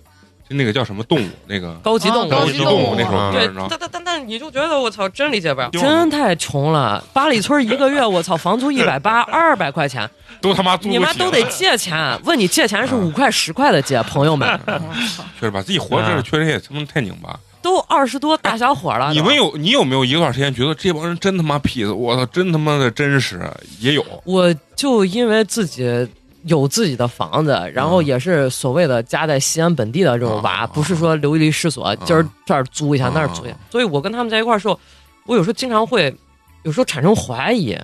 [0.49, 3.51] 就那个叫什么动物那个高级动物，啊高级动物那首歌，对？
[3.69, 7.03] 但但但但你就觉得我操，真理解不了，真太穷了。
[7.13, 10.09] 八里村一个月，我操，房租一百八，二百块钱，
[10.41, 12.19] 都他妈租你妈都得借钱。
[12.25, 14.49] 问你借钱是五块十块的借，朋友们
[15.39, 17.39] 确实把自己活着确实也他妈太拧巴。
[17.61, 19.13] 都二十多大小伙了。
[19.13, 21.93] 你们有你有没有一段时间觉得这帮人真他妈痞子？
[21.93, 23.39] 我操，真他妈的真实，
[23.81, 26.09] 也有我就因为自己
[26.44, 33.57] 有自己的房子，然后嗯也是所谓的家在西安本地的这种娃，啊不是说流离失所，今儿这儿租一下啊那儿租一下。
[33.70, 34.79] 所以我跟他们在一块儿的时候，
[35.27, 36.14] 我有时候经常会，
[36.62, 37.77] 有时候产生怀疑。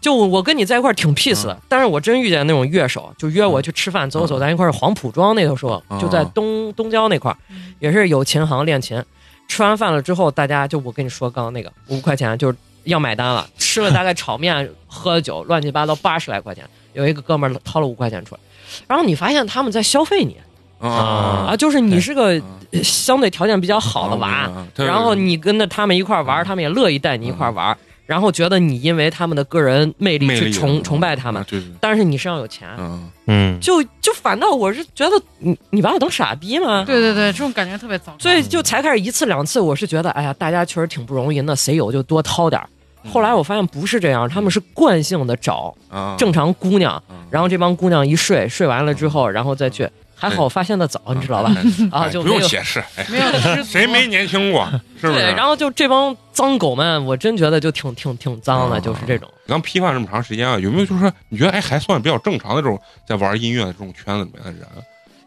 [0.00, 7.36] 就我我跟你在一块儿挺 peace 的，但是我真遇见那种乐手，就约我去吃饭走走，嗯咱一块儿黄浦庄那头说，嗯就在东东郊那块儿，
[7.78, 9.02] 也是有琴行练琴。
[9.48, 16.64] 吃完饭了之后，大家就我跟你说刚刚那个五块钱就是要买单了，吃了大概炒面，喝了酒，乱七八糟八十来块钱。
[16.92, 18.40] 有一个哥们儿掏了五块钱出来，
[18.86, 20.36] 然后你发现他们在消费你。
[20.80, 21.54] 啊。
[21.58, 22.40] 就是你是个
[22.82, 27.76] 相对条件比较好的娃，然后你跟着他们一块玩，他们也乐意带你一块玩，
[28.06, 31.44] 然后觉得你因为他们的个人魅力去崇啊崇拜他们
[31.80, 33.10] 但是你身上有钱，嗯。
[33.26, 36.82] 嗯，就就反倒我是觉得你你把我当傻逼吗？
[36.84, 38.12] 对对对，这种感觉特别糟。
[38.18, 42.68] 所以就才开始一次两次，我是觉得哎呀，大家确实挺不容易，那谁有就多掏点儿。
[43.08, 49.88] 后来我发现不是这样，他们是惯性的找啊，正常姑娘，嗯，然后这帮姑娘一睡，睡完了之后，然后再去。
[50.14, 51.50] 还好我发现的早，你知道吧？
[51.90, 53.24] 啊，就不用解释，哎，没有
[53.64, 54.68] 谁没年轻过，
[55.00, 55.18] 是不是？
[55.18, 59.26] 对，然后就这帮脏狗们，我真觉得就挺挺挺脏的，嗯就是这种。
[59.46, 64.60] 刚批判这么长时间啊，有没有就是说你觉得哎还算比较正常的这种在玩音乐的这种圈子里面的人？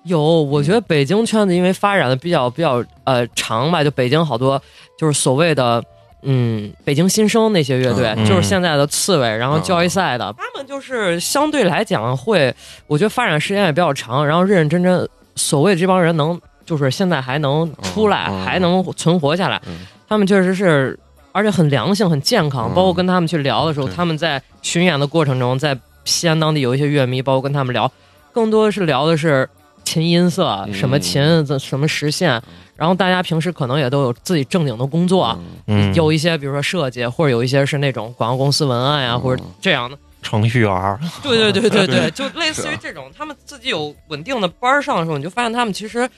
[0.03, 4.61] 有，我觉得北京圈子因为发展的比较比较呃长吧，就北京好多
[4.95, 5.83] 就是所谓的
[6.23, 12.53] 嗯，北京新生那些乐队，嗯就是现在的刺猬，然后嗯交易赛的，他们就是相对来讲会，
[12.87, 19.85] 我觉得发展时间也比较长，然后认认真真，所谓这帮人能就是现在还能出来，还能存活下来，嗯。
[20.07, 20.97] 他们确实是。
[21.35, 22.75] 而且很良性、很健康，嗯。
[22.75, 23.95] 包括跟他们去聊的时候，对。
[23.95, 27.91] 他们在巡演的过程中，在西安当地有一些乐迷，包括跟他们聊，
[28.31, 29.49] 更多的是聊的是
[29.83, 30.73] 琴音色，嗯。
[30.73, 32.41] 什么琴，怎什么实现。
[32.75, 35.91] 然后大家平时可能也都有自己正经的工作，嗯。
[35.91, 39.19] 嗯，有一些比如说设计，或者有一些是那种广告公司文案呀、嗯。
[39.19, 39.97] 或者这样的。
[40.21, 46.09] 程序员儿，对对对对对 对，就类似于这种，他们自己有稳定的班儿上的时候，你就发现他们其实，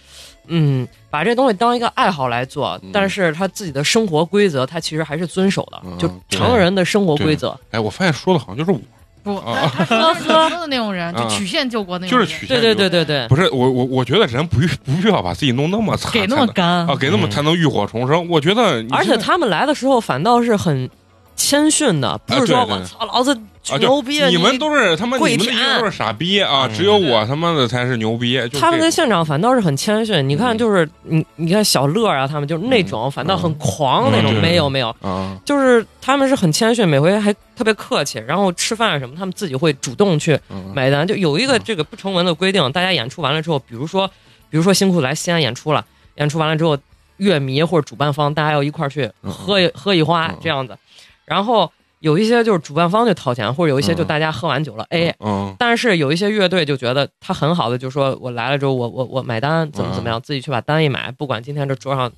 [0.46, 7.60] 嗯，把这东西当一个爱好来做嗯，但是他自己的生活规则，他其实还是遵守的，嗯就对成人的生活规则。
[7.72, 8.80] 哎，我发现说的好像就是我，
[9.26, 16.88] 不，啊他他 说的那种人，啊就曲线救国那种人，就是曲线对对对对对，不是我我我觉得人不不必要把自己弄那么惨，给那么干。
[16.88, 17.32] 啊，给那么嗯。
[17.32, 18.30] 才能浴火重生。
[18.30, 20.88] 我觉得而且他们来的时候反倒是很
[21.36, 23.38] 谦逊的，不是说我操老子
[23.70, 26.74] 啊，牛逼，就你们都是他妈跪你们都是傻逼啊，嗯。
[26.74, 28.36] 只有我他妈的才是牛逼。
[28.50, 30.58] 就他们在现场反倒是很谦逊，你看，嗯。
[30.58, 34.42] 就是你，你看小乐啊，他们就是那种，反倒很狂那种，嗯。
[34.42, 40.72] 没有没有，啊，就是他们是很谦逊，每回还特别客气，然后吃饭什么，他们自己会主动去嗯。
[40.76, 41.08] 买单。
[41.08, 41.62] 就有一个嗯。
[41.66, 44.08] 这个不成文的规定，大家演出完了之后，比如说，
[44.50, 45.84] 比如说辛苦来西安演出了，
[46.18, 46.78] 演出完了之后，
[47.18, 49.32] 乐迷或者主办方大家要一块儿去嗯。
[49.32, 50.38] 喝一喝一花嗯。
[50.44, 50.78] 这样子，
[51.26, 62.12] 然后有一些就是主办方就掏钱，或者有一些就嗯大家喝完酒了 A，嗯但是有一些乐队就觉得他很好的，就说我来了之后，我我我买单，怎么怎么样，自己去把单一买，不管今天这桌上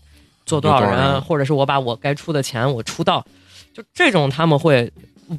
[0.45, 3.25] 坐多少人，或者是我把我该出的钱我出到，
[3.73, 4.91] 就这种他们会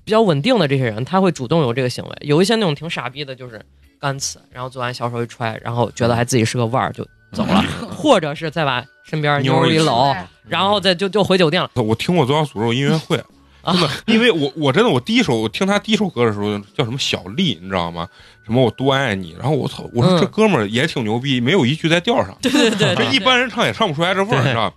[0.05, 2.11] 比较稳定的这些人，他会主动有这个行为。
[2.21, 3.61] 有一些那种挺傻逼的，就是
[4.01, 7.63] 干呲，然后做完小手一揣，然后觉得还自己是个腕儿就走了，
[7.95, 10.15] 或者是再把身边妞一搂，
[10.47, 11.71] 然后再就就回酒店了。
[11.75, 13.25] 我听过《左小诅咒》音乐会，啊
[13.73, 18.09] 真的，因为我我真的我第一首我听他第一首歌的时候叫什么小丽，你知道吗？
[18.45, 24.77] 什么我多爱你，然后我操，我说嗯这哥们儿也挺牛逼，没有一句在调上， 对对对对，这一般人唱也唱不出来这味儿，对你知道吧？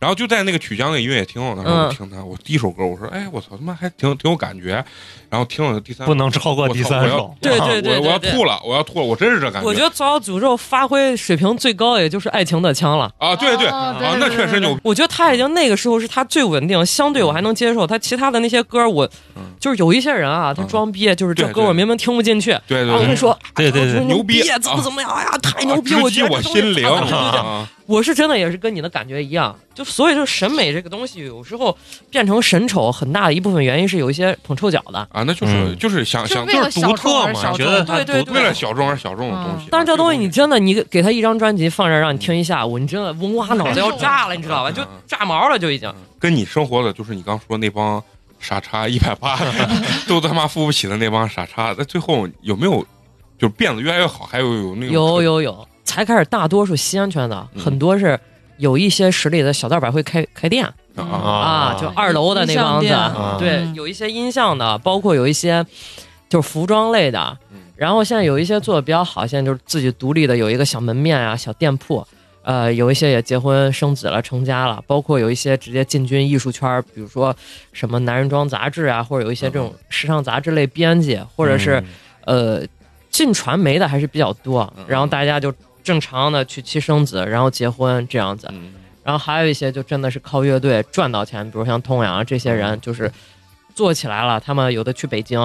[0.00, 4.84] 然后就在那个曲江那个音乐厅，的时候嗯我听他，我第一首歌，我说，哎，我操，他妈还挺挺有感觉。
[5.32, 7.34] 然后听了第三，不能超过第三首。
[7.40, 13.10] 对对对我我要 吐了，我要吐了，我真是这感觉我觉得《左小诅咒》发挥水平最高，也就是《爱情的枪》了。
[13.16, 14.80] 啊，对对哦啊，那确实牛逼。
[14.84, 17.86] 我觉得他已经那个时候是他最稳定，相对我还能接受。
[17.86, 25.94] 他其他的那些歌，我嗯就是有一些人啊，他嗯装逼，就是这歌我明明听不进去，对对对，然后他说对对对啊牛逼怎么怎么样，哎呀，太牛逼！
[25.94, 26.86] 啊我觉得我心灵！
[27.86, 31.76] 我是真的也是跟你的感觉一样，就所以就审美这个东西，有时候
[32.10, 35.06] 变成审丑，很大的一部分原因是有一些捧臭脚的。
[35.12, 39.66] 啊，那就是嗯就是想想就是独特嘛，觉得对对对为了小众而小众的东西。
[39.70, 44.70] 但是这东西你啊真的，你给他一张专辑放这儿让你听一下午，你真的嗡哇脑子要炸了，你知道吧？
[44.70, 45.92] 就炸毛了，就已经。
[46.18, 48.02] 跟你生活的就是你刚说那帮
[48.38, 49.38] 傻叉一百八，
[50.06, 52.84] 都他妈付不起的那帮傻叉，在最后有没有
[53.38, 54.24] 就变得越来越好？
[54.30, 58.18] 还有有那种有有有，才开始大多数西安圈子嗯很多是
[58.58, 62.88] 有一些实力的小道板会开开店啊啊，就二楼的那帮子
[63.38, 63.74] 对，嗯。
[63.74, 65.64] 有一些音像的，包括有一些
[66.28, 72.06] 就是服装类的嗯，然后现在有一些做的比较好，现在就是自己独立的有一个小门面啊、小店铺。
[72.44, 77.32] 呃，有一些也结婚生子了，成家了，包括有一些直接进军艺术圈，比如说
[77.72, 81.82] 什么男人装杂志啊，或者有一些这种时尚杂志类编辑，或者是
[82.26, 82.60] 嗯。
[82.60, 82.66] 呃
[83.10, 85.52] 进传媒的还是比较多嗯，然后大家就
[85.84, 88.72] 正常的娶妻生子，然后结婚这样子，嗯
[89.04, 93.10] 然后还有一些就真的是靠乐队赚到钱，比如像通阳啊这些嗯人，就是
[93.74, 95.38] 做起来了，他们有的去北京，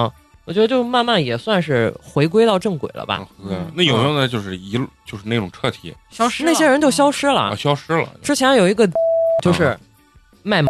[0.44, 3.26] 我觉得就慢慢也算是回归到正轨了吧。
[3.44, 4.26] 嗯那有没有呢？
[4.28, 7.56] 就是一路就是那种彻底消失那些人就消失啊了。
[7.56, 8.88] 消失了之前有一个
[9.42, 9.76] 就是
[10.42, 10.68] 卖的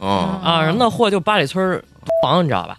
[0.00, 0.06] 啊
[0.42, 1.82] 啊，然后那货就八里村
[2.22, 2.78] 房，你知道吧？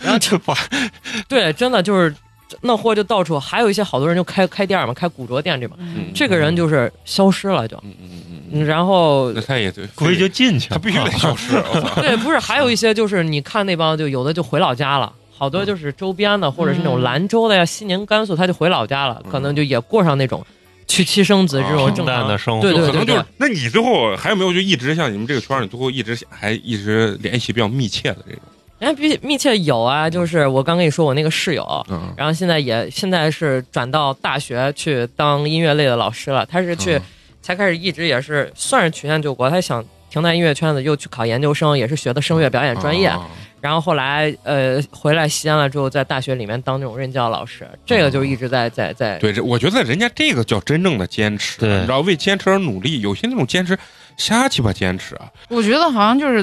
[0.00, 0.54] 然后 就把
[1.28, 2.14] 对，真的就是
[2.62, 5.76] 那货就到处，还有一些好多人就开开店嘛，开古着店这种。
[5.80, 11.52] 嗯这个人就是消失了就，嗯嗯然后那他也对，估计就进去了，他必须得消失。
[11.96, 20.44] 对，不是还有一些就是你看那帮就有的就回老家了，好多就是周边的或者是那种嗯兰州的呀、西宁、甘肃，他就回老家了，可能就也过上那种
[20.88, 28.42] 娶妻生子这种啊正常的生活对对对对可能就是，那你最后还有没有就一直像你们这个圈儿，你最后一直还一直联系比较密切的这种？
[28.80, 37.00] 哎，密密切有啊，就是我刚跟你说我那个室友，嗯，然后现在也现在是转到大学去当音乐类的老师了，他是去。
[37.40, 43.06] 嗯才开始一直也是算是曲线救国，他想停在音乐圈子，又去考研究生，也是学的声乐表演专业。
[43.06, 43.26] 啊
[43.60, 53.02] 然后后来呃回来西安了之后，在大学里面当那种任教老师，这个就一直在在在对，这我觉得人家这个叫真正的坚持，对你知道为坚持而努力。
[53.02, 53.78] 有些那种坚持
[54.16, 56.42] 瞎鸡巴坚持啊，我觉得好像就是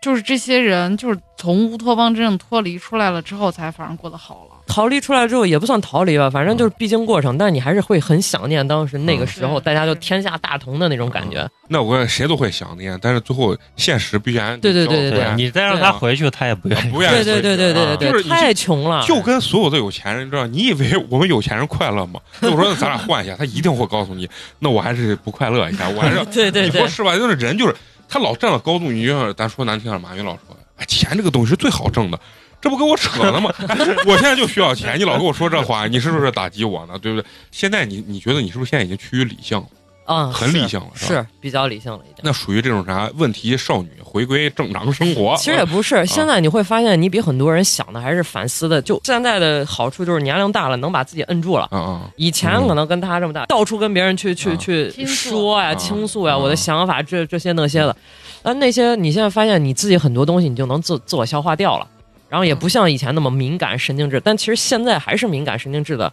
[0.00, 4.56] 就是这些人就是从乌托邦真正脱离出来了之后，才反而过得好了。
[4.66, 11.48] 逃离出来之后也不算逃离吧，反正就是必经过程，但你还是会很想念当时那个时候嗯大家就天下大同的那种感觉。
[11.66, 16.90] 那我谁都会想念，但是最后现实必然对对对对对你再让他回去，他也不愿意。
[16.90, 19.04] 不愿意对对对对对对对，就是你太穷了。
[19.04, 22.20] 就跟所有的有钱人，你知道，你以为我们有钱人快乐吗？
[22.40, 24.28] 那我说那咱俩换一下，他一定会告诉你，
[24.60, 27.16] 那我还是不快乐一下，我还是 对对对你说，是吧？
[27.16, 27.74] 就是人就是
[28.10, 32.20] 他老站到高度，你就像咱说难听点，马云老说，哎，钱这个东西是最好挣的。
[32.60, 33.50] 这不跟我扯呢吗？
[34.04, 36.98] 我现在就需要钱，你老跟我说这话，你是不是打击我呢？
[36.98, 37.26] 对不对？
[37.50, 39.66] 现在你你觉得你是不是现在已经趋于理性了，
[40.10, 40.92] 嗯，很理性了，吧？
[40.96, 42.18] 是比较理性了一点。
[42.24, 45.36] 那属于这种啥问题少女回归正常生活。
[45.36, 48.82] 其实也不是，现在你会发现，你比很多人想的还是反思的。
[48.82, 51.68] 就现在的好处就是年龄大了，能把自己摁住了。
[51.70, 57.94] 嗯嗯，以前可能跟他这么大，到处跟别人去去啊去说呀、啊倾诉呀，啊我的想法这这些那些的。
[58.42, 61.86] 但那些你现在发现你自己很多东西你就能自自我消化掉了，
[62.28, 66.12] 然后也不像以前那么敏感神经质，但其实现在还是敏感神经质的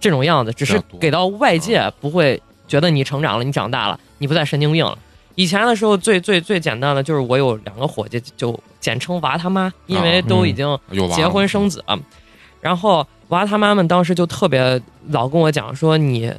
[0.00, 2.40] 这种样子，只是给到外界不会
[2.74, 4.98] 觉得你成长了，你长大了，你不再神经病了。
[5.36, 10.76] 以前的时候最最最简单的就是我有两个伙计，就简称娃他妈，因为都已经
[11.14, 11.96] 结婚生子了。
[12.60, 16.32] 然后娃他妈们当时就特别老跟我讲说你，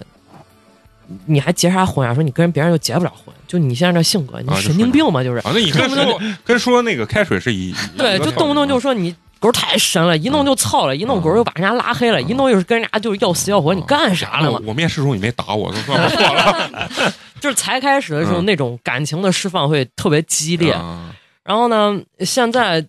[1.26, 2.14] 你还结啥婚啊？
[2.14, 5.24] 说你跟别人又结不了婚，就你现在这性格，你神经病吗？
[5.24, 9.16] 就是啊，那你跟说跟说那个开水是一对，就动不动就说你
[9.46, 14.60] 狗太神了，一弄就操了，一弄狗又把人家拉黑了，一弄又是跟人家就是要死要活，你干啥呢嘛？
[14.66, 16.90] 我面试时候你没打我，就算不错了。
[17.40, 21.12] 就是才开始的时候嗯那种感情的释放会特别激烈，啊
[21.44, 22.84] 然后呢，现在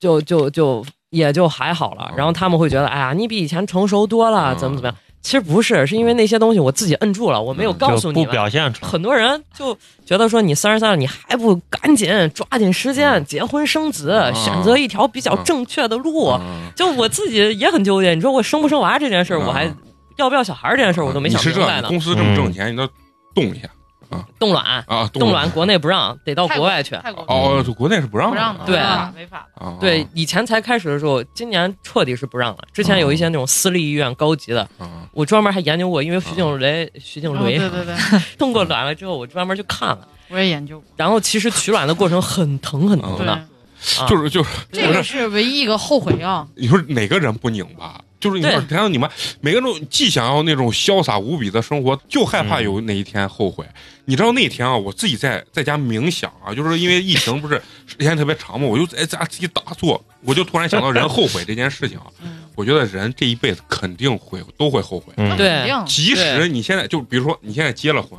[0.00, 2.10] 就就就也就还好了。
[2.16, 4.96] 然后他们会觉得，哎呀，你比以前成熟多了，嗯怎么怎么样？
[5.22, 8.32] 其实不是，是因为那些东西我自己摁住了，我没有告诉你们。
[8.32, 8.90] 表现出来。
[8.90, 16.30] 很多人就觉得说你三十三了，你还不赶紧抓紧时间结婚生子，嗯选择一条比较正确的路。
[16.30, 19.72] 嗯就我自己也很纠结，你说我生不生娃这件事儿，嗯我还
[20.16, 21.88] 要不要小孩这件事儿，我都没想明白呢。
[21.88, 22.86] 你公司这么挣钱，你都
[23.34, 23.68] 动一下
[24.38, 25.50] 冻卵，啊，冻卵。
[25.50, 26.94] 国内不让，得到国国外去。
[27.02, 27.24] 泰国。
[27.28, 28.76] 哦，就国内是不让不让的，对。
[29.16, 29.46] 违法
[29.80, 32.58] 对，以前才开始的时候，今年彻底是不让了。
[32.72, 37.94] 之前有一些那种私立医院高级的，啊，我专门还研究过，因为徐静蕾、徐静哦蕾对对对，
[38.38, 40.08] 冻过卵了之后，我专门去看了。
[40.28, 40.88] 我也研究过。
[40.96, 43.44] 然后其实取卵的过程很疼很疼的，，啊
[44.08, 46.46] 就是就是这个是唯一一个后悔药。
[46.54, 48.00] 你说哪个人不拧巴？
[48.20, 49.10] 就是你说，对想想你们
[49.40, 53.66] 每个人都既想要那种潇洒无比的生活，就害怕有哪一天后悔。
[54.04, 62.06] 你知道那天啊，我自己在在家冥想啊，就是因为疫情不是时间特别长嘛，我就在家自己打坐，我就突然想到人后悔这件事情啊。
[62.22, 68.16] 嗯，我觉得人这一辈子肯定会都会后悔，嗯，对即使你现在就比如说你现在结了婚，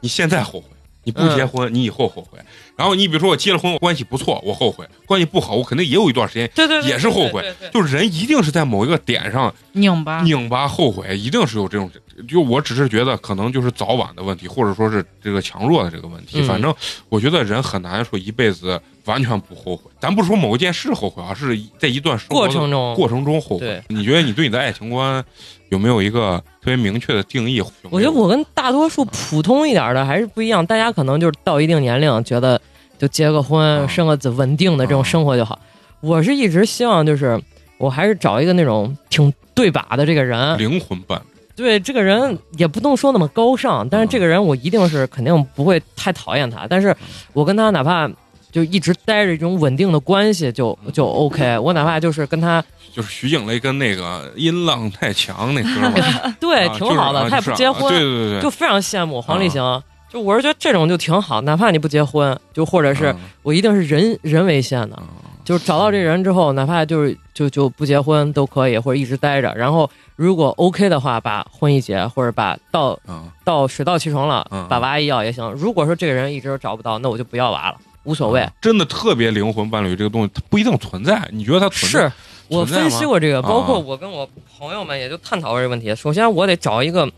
[0.00, 0.66] 你现在后悔。
[1.04, 2.38] 你不结婚，你以后后悔。
[2.76, 10.22] 然后你比如说我结了婚，关系不错，我后悔；关系不好，我肯定也有一段时间对对对，也是后悔就是人一定是在某一个点上拧巴。
[10.22, 11.90] 拧巴后悔，一定是有这种。
[12.28, 16.40] 就我只是觉得可能就是早晚的问题，或者说是这个强弱的这个问题。
[16.40, 16.74] 嗯反正
[17.08, 19.90] 我觉得人很难说一辈子完全不后悔。
[20.00, 23.82] 咱不说某一件事后悔啊，是在一段过程中过程中后悔。
[23.88, 25.24] 你觉得你对你的爱情观
[25.70, 27.54] 有没有一个特别明确的定义？
[27.54, 32.60] 有有我觉得我跟大多数普通一点的还是不一样，大家可能就是到一定年龄，觉得
[32.98, 35.58] 就结个婚、啊生个子，稳定的这种啊生活就好。
[36.00, 37.40] 我是一直希望就是
[37.78, 46.94] 我还是找一个那种挺对把的这个人，灵魂伴侣对这个人也不能说那么高尚，但是这个人我一定是肯定不会太讨厌他，但是
[47.32, 48.10] 我跟他哪怕
[48.50, 59.82] 就一直待着一种稳定的关系就就 OK，我哪怕就是跟他就是徐静蕾跟那个音浪太强那哥们儿， 对啊挺好的，他也不结婚，对对对对，就非常羡慕黄立行。
[60.10, 65.04] 就我是觉得这种就挺好，哪怕你不结婚，就或者是啊我一定是人人为先的，啊
[65.42, 69.52] 就是找到这人之后，哪怕就是就就不结婚都可以，或者一直待着。
[69.56, 69.90] 然后
[70.22, 75.50] 如果 OK 的话，把婚一结，或者把到啊到水到渠成了嗯，把娃一要也行。
[75.50, 78.48] 如果说这个人一直找不到，那我就不要娃了，无所谓。
[78.60, 81.28] 真的特别灵魂伴侣这个东西，它不一定存在。
[81.32, 82.08] 你觉得它存在？
[82.08, 82.12] 是
[82.46, 85.92] 我分析过这个，啊包括我跟我朋友们也就探讨过这个问题。
[85.96, 87.10] 首先，我得找一个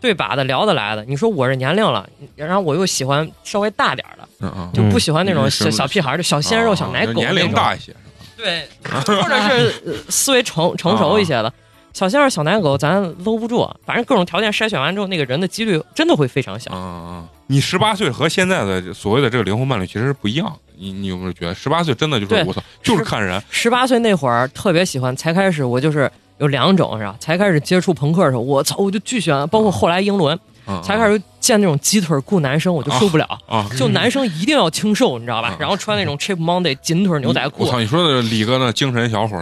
[0.00, 1.04] 对把的、聊得来的。
[1.06, 7.34] 你说我这年龄了，然后我又喜欢稍微大点的，就不喜欢那种嗯小小屁孩，就小鲜肉、啊小奶狗年。
[7.34, 7.92] 龄大一些，
[8.36, 8.68] 对，
[9.04, 11.52] 或者是呃思维成成熟一些的。
[11.92, 13.68] 小鲜肉、小奶狗，咱搂不住。
[13.84, 16.70] 反正各种条件筛选完之后，那个人的几率真的会非常小。
[16.72, 20.52] 嗯嗯，你十八岁和现在的所谓的这个灵魂伴侣其实是不一样的。
[20.76, 27.14] 你你有没有觉得十八岁真的就是我操，就是看人十八岁那会儿特别喜欢，才开始我就是有两种是吧？
[27.20, 30.34] 才开始接触朋克的时候，我操，我就巨喜欢，包括后来英伦，
[30.64, 33.26] 啊嗯才开始见那种鸡腿裤男生，我就受不了。
[33.46, 35.56] 啊，就男生一定要清瘦，你知道吧嗯？
[35.60, 39.40] 然后穿那种 Cheap Monday 紧腿牛仔裤我，操，你说的李哥那精神小伙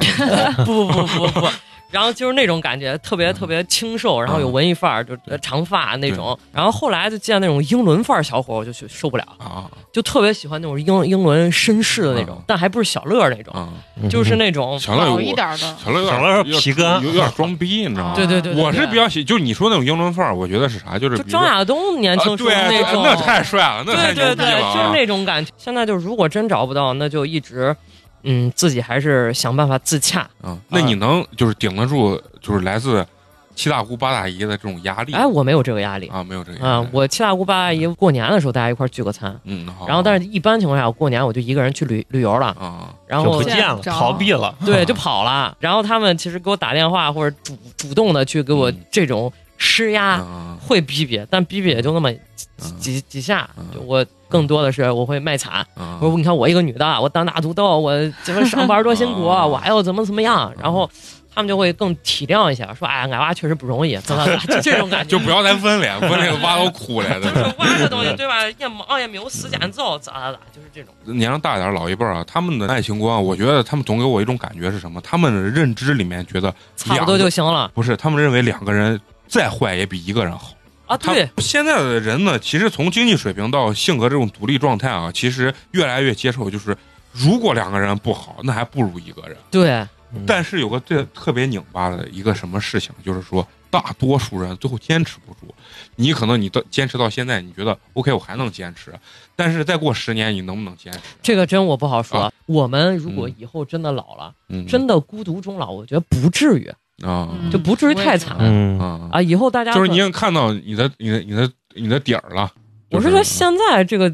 [0.67, 1.47] 不不不不不，
[1.91, 6.39] 然后就是那种感觉，特别特别清瘦，然后有文艺范儿，就呃长发那种。
[6.53, 9.69] 然后后来就见那种英伦范儿小伙，我就去受不了，啊。
[9.93, 13.69] 就特别喜欢那种英英伦绅士的那种嗯，但还不是小乐那种，啊，
[14.09, 18.13] 就是那种老 小乐有一点的，小乐有点小乐有点皮哥有有点装逼，你知道吗？
[18.17, 20.97] 对对对，我是比较喜，就是你说那种英伦范儿，我觉得是啥？
[20.97, 25.51] 就是就张亚东年轻时候那种，那太帅了，那太对对对，牛逼啊，就是那种感觉。
[25.57, 27.75] 现在就如果真找不到，那就一直。
[28.23, 30.21] 嗯，自己还是想办法自洽。
[30.43, 33.07] 啊，那你能就是顶得住，就是来自
[33.55, 36.25] 七大姑八大姨的这种压力哎，我没有这个压力啊？
[36.25, 44.55] 没有这个压力，啊我七大姑八大姨过年的时候大家一块聚个餐，嗯，好然后但是一般情况下，我过年我就一个人去旅旅游了，啊，就然后不见了，逃避了。
[44.65, 45.55] 对 就跑了。
[45.61, 49.31] 然后他们其实给我打电话或者主主动的去给我嗯这种
[49.63, 53.49] 施压，啊会逼逼，但逼逼也就那么几嗯几几下
[53.87, 55.67] 我更多的是我会卖惨。
[55.75, 57.93] 啊我说你看我一个女的，我单打独斗，我
[58.23, 60.89] 怎么上班多辛苦，啊我还要怎么怎么样，然后
[61.35, 67.55] 他们就会更体谅一下，说哎，俺娃确实不容易，怎么怎么就这种感觉，就不要再问了，问那个挖都哭了，对吧？
[67.59, 68.49] 挖这东西对吧？
[68.59, 70.95] 也忙也没有时间做，咋咋咋，就是这种。
[71.05, 75.01] 年龄大点老一辈儿啊，他们的爱情观，我觉得他们总给我一种感觉是什么？
[75.03, 79.01] 他们的认知里面觉得差不多就行了不是，他们认为两个人
[79.31, 80.53] 再坏也比一个人好。
[80.87, 80.97] 啊！
[80.97, 86.77] 对，现在的人呢，其实从经济水平到性格这种独立状态啊，其实越来越接受，就是
[87.13, 89.37] 如果两个人不好，那还不如一个人。
[89.53, 89.71] 对，
[90.13, 95.55] 嗯但是有个最特别拧巴的一个什么事情，就是说大多数人最后坚持不住。
[95.95, 98.93] 你可能你到坚持到现在，你觉得 OK，我还能坚持，
[99.37, 100.99] 但是再过十年，你能不能坚持？
[101.23, 102.19] 这个真我不好说。
[102.19, 106.69] 啊我们如果嗯以后真的老了，嗯，真的孤独终老，我觉得不至于
[107.03, 109.23] 啊嗯就不至于太惨嗯，啊啊。
[109.23, 112.51] 以后大家就是你已经看到你的、你的、你的、你的底儿了。
[112.91, 114.13] 我就是说现在这个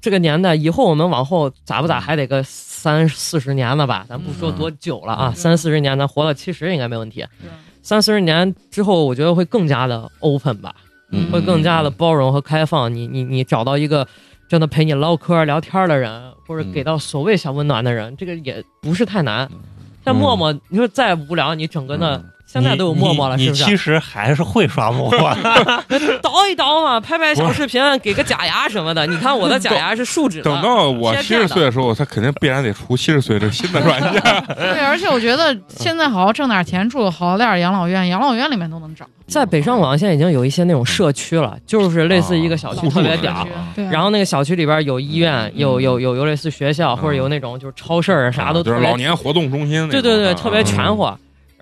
[0.00, 4.04] 这个年代，以后我们往后咋不咋嗯还得个三四十年了吧？
[4.08, 7.24] 咱不说多久了啊，嗯三四十年，咱活到七十应该没问题。
[7.82, 10.74] 三四十年之后，我觉得会更加的 open 吧，
[11.10, 12.92] 嗯会更加的包容和开放。
[12.94, 14.06] 你你你找到一个
[14.48, 19.58] 真的陪你唠嗑聊天的人，或者嗯给到所谓小温暖的人，这个也不是太难嗯。
[20.04, 23.64] 像陌陌，你说再无聊，你整个的嗯现在都有陌陌了，你是不是？
[23.64, 25.34] 你其实还是会刷陌陌，
[26.20, 29.06] 倒一倒嘛，拍拍小视频，给个假牙什么的。
[29.06, 34.12] 你看我的假牙是树脂的，等到我七十岁的时候，他肯定必然得出七十岁这新的软件。
[34.54, 39.06] 对，而且我觉得现在好好挣点钱，住好点养老院，养老院里面都能找。
[39.26, 43.46] 在北上广现在已经有一些那种社区了，就是类似一个小区特别屌。
[43.90, 49.90] 然后那个小区里边有医院，有有有有类似学校，或者有那种就是超市儿啥都啊就是老，年活动中心那种。
[49.90, 51.10] 对对对，特别啊全乎。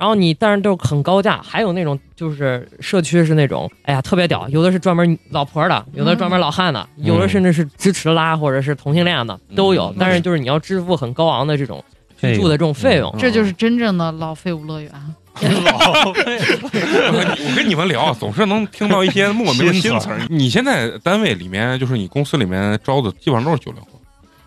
[0.00, 9.96] 然后你但是都很高价，还有那种就是社区是那种，哎呀特别屌，有的是专门老婆的，有的专门老汉的，有的甚至是支持拉或者是同性恋的都有嗯。
[9.98, 11.84] 但是就是你要支付很高昂的这种
[12.18, 14.90] 居住的这种费用，这就是真正的老废物乐园。
[15.40, 20.20] 老我跟你们聊，总是能听到一些莫名的新词儿。
[20.30, 24.00] 你现在单位里面，就是你公司里面招的，基本上都是九零后，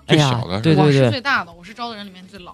[0.07, 2.53] 最小的是对我是最大的，我是招的人里面最老。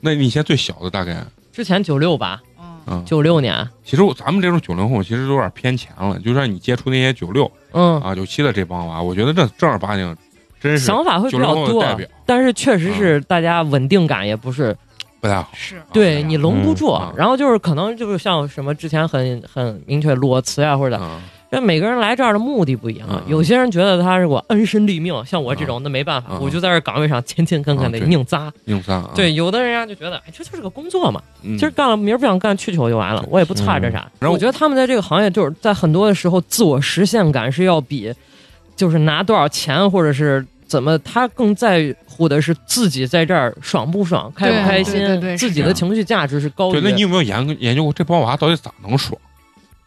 [0.00, 1.24] 那你现在最小的大概？
[1.54, 6.18] 之前九六吧，嗯，嗯，九六年，其实我咱们这种九零后，其实有点偏前了。
[6.18, 10.16] 就像你接触那些九六嗯，啊、九七的这帮娃，我觉得这正儿八经
[10.60, 14.76] 真是想法会比较多代，表，但是确实是大家稳定感也不是
[15.20, 15.48] 不太好。
[15.52, 15.80] 是。
[15.92, 21.22] 对你拢不住嗯，然后就是可能就是像什么之前很很明确裸辞呀或者嗯
[21.54, 28.52] 因为每个人来这儿的目的不一样嗯，有些人觉得他是我安身立命，像我这种那没办法嗯，我就在这岗位上勤勤恳恳的硬扎。
[28.66, 34.10] 硬扎啊，对，有的人家就觉得，哎，这就是个工作嘛，嗯，今儿干了，明儿不想干，去球就完了，我也不差这啥。
[34.18, 38.12] 然后我觉得他们在这个行业，就是在很多的时候，自我实现感是要比，
[38.76, 49.20] 就是拿多少钱或者是怎么，他更在乎的是自己在这儿爽不爽、开不开心对对对，自己的情绪价值是高对，那你有没有研研究过这帮娃到底咋能爽？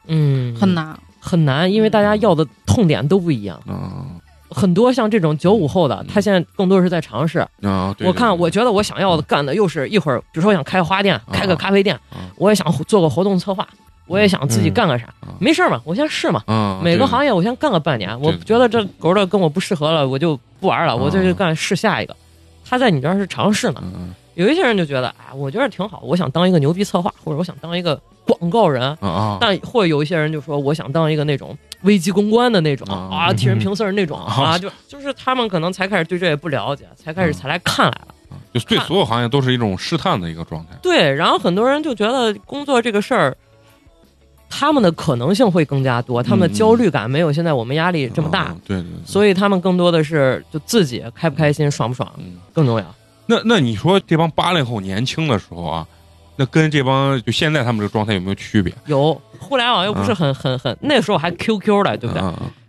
[0.07, 0.55] 嗯。
[0.55, 0.97] 很难。
[1.20, 3.59] 很难，因为大家要的痛点都不一样。
[3.68, 4.05] 嗯。
[4.49, 7.39] 很多像这种九五后的，他现在更多是在尝试。
[7.61, 13.68] 啊，对我看，我觉得我想要的干的又是一会儿，比如说我想开个花店，开个咖啡店啊，我也想做个活动策划，
[14.07, 15.13] 我也想自己干个啥。
[15.24, 16.41] 嗯，没事儿嘛，我先试嘛。
[16.47, 22.15] 嗯，每个行业我先干个半年，我觉得这狗的跟我不适合了，我就不玩了，我就嗯去干试下一个。
[22.63, 28.96] 他在你这儿是尝试呢，嗯有一些人就觉得，哎，我觉得挺好，我想当一个牛逼策划，或者我想当一个广告人。
[29.02, 38.08] 嗯啊，但或者有一些人就说，我想当一个那种危机公关的那种啊啊，替人平事儿那种啊啊，就就是他们可能才开始对这也不了解，才开始嗯才来看来了。
[38.54, 40.78] 就对所有行业都是一种试探的一个状态。
[40.84, 43.36] 对，然后很多人就觉得工作这个事儿，
[44.50, 52.86] 他们的可能性会更加多，他们的焦虑感没有现在我们压力这么大，嗯对对对，所以他们更多的是就自己开不开心、爽不爽嗯，更重要。
[53.28, 55.88] 那那你说这帮八零后年轻的时候啊，
[56.36, 58.74] 那跟这帮就现在他们这个状态有没有区别？
[58.86, 62.24] 有互联网又不是很很很，那时候还 QQ 的，对不对？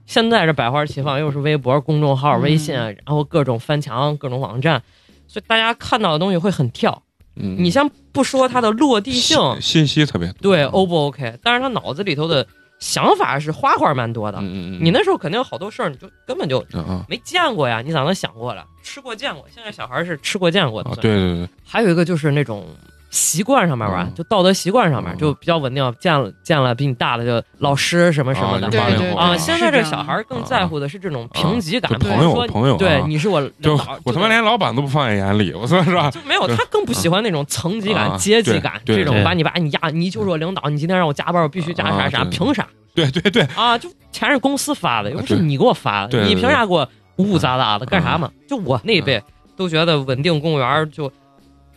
[0.07, 4.83] 现在这百花齐放，又是微博、公众号、嗯微信，然后各种翻墙、各种网站，
[5.27, 7.03] 所以大家看到的东西会很跳。
[7.37, 12.47] 嗯，你先不说它的落地性，信信息特别多，对 O 不 OK，但是他脑子里头的
[12.79, 14.39] 想法是花花蛮多的。
[14.39, 16.65] 嗯嗯嗯，你那时候肯定有好多事儿，你就根本就
[17.09, 18.65] 没见过呀，你咋能想过了？
[18.83, 20.91] 吃过见过，现在小孩是吃过见过的。
[20.91, 22.67] 啊，对对对，还有一个就是那种
[23.11, 24.15] 习惯上面吧，嗯。
[24.15, 25.19] 就道德习惯上面、嗯。
[25.19, 28.67] 就比较稳定，见了见了比你大的就老师什么什么的。
[28.67, 32.79] 啊对对八零后啊，现在这小孩更在乎的是这种评级感，朋友朋友啊。
[32.79, 36.11] 对，你是我就领导我他妈连老板都不放在眼里，我说是吧？
[36.13, 42.67] 就没有，他更不喜欢那种层级感、啊阶级感对对对这种把你把你压，你就是我领导，你今天让我加班，我必须加啥啥，凭啥？
[42.95, 43.79] 对对对，啊？
[43.79, 46.35] 就钱是公司发的，又不是你给我发的，对对对。
[46.35, 48.29] 你凭啥给我呜呜杂杂的干啥嘛？
[48.49, 49.23] 就我那一辈
[49.57, 51.11] 都觉得稳定公务员就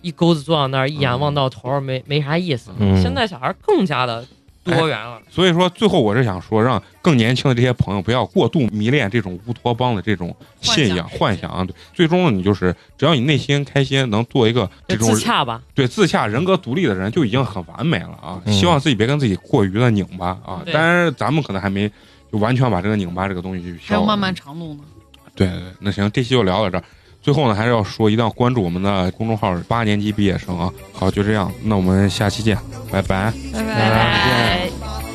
[0.01, 2.71] 一钩子坐到那儿，一眼望到头，没没啥意思。
[2.79, 4.25] 嗯现在小孩更加的
[4.63, 15.61] 多元了，所以说最后我是想说，让更年轻的这些朋友不要过度迷恋这种乌托邦的这种信仰幻想啊，对，最终呢，你就是只要你内心开心，能做一个这种自洽吧。
[15.73, 18.39] 对自洽、人格独立的人，就已经很完美了啊！
[18.45, 20.61] 嗯希望自己别跟自己过于的拧巴啊。
[20.63, 21.91] 对当然，咱们可能还没
[22.31, 23.95] 就完全把这个拧巴这个东西去消。
[23.95, 24.81] 还有漫漫长路呢。
[25.33, 26.83] 对对对，那行，这期就聊到这儿。
[27.21, 30.71] 最后呢，还是要说，一定要关注我们的公众号“八年级毕业生”啊。
[30.91, 32.57] 好，就这样，那我们下期见，
[32.91, 33.31] 拜拜。
[33.53, 34.69] 拜拜拜。
[34.81, 35.10] 我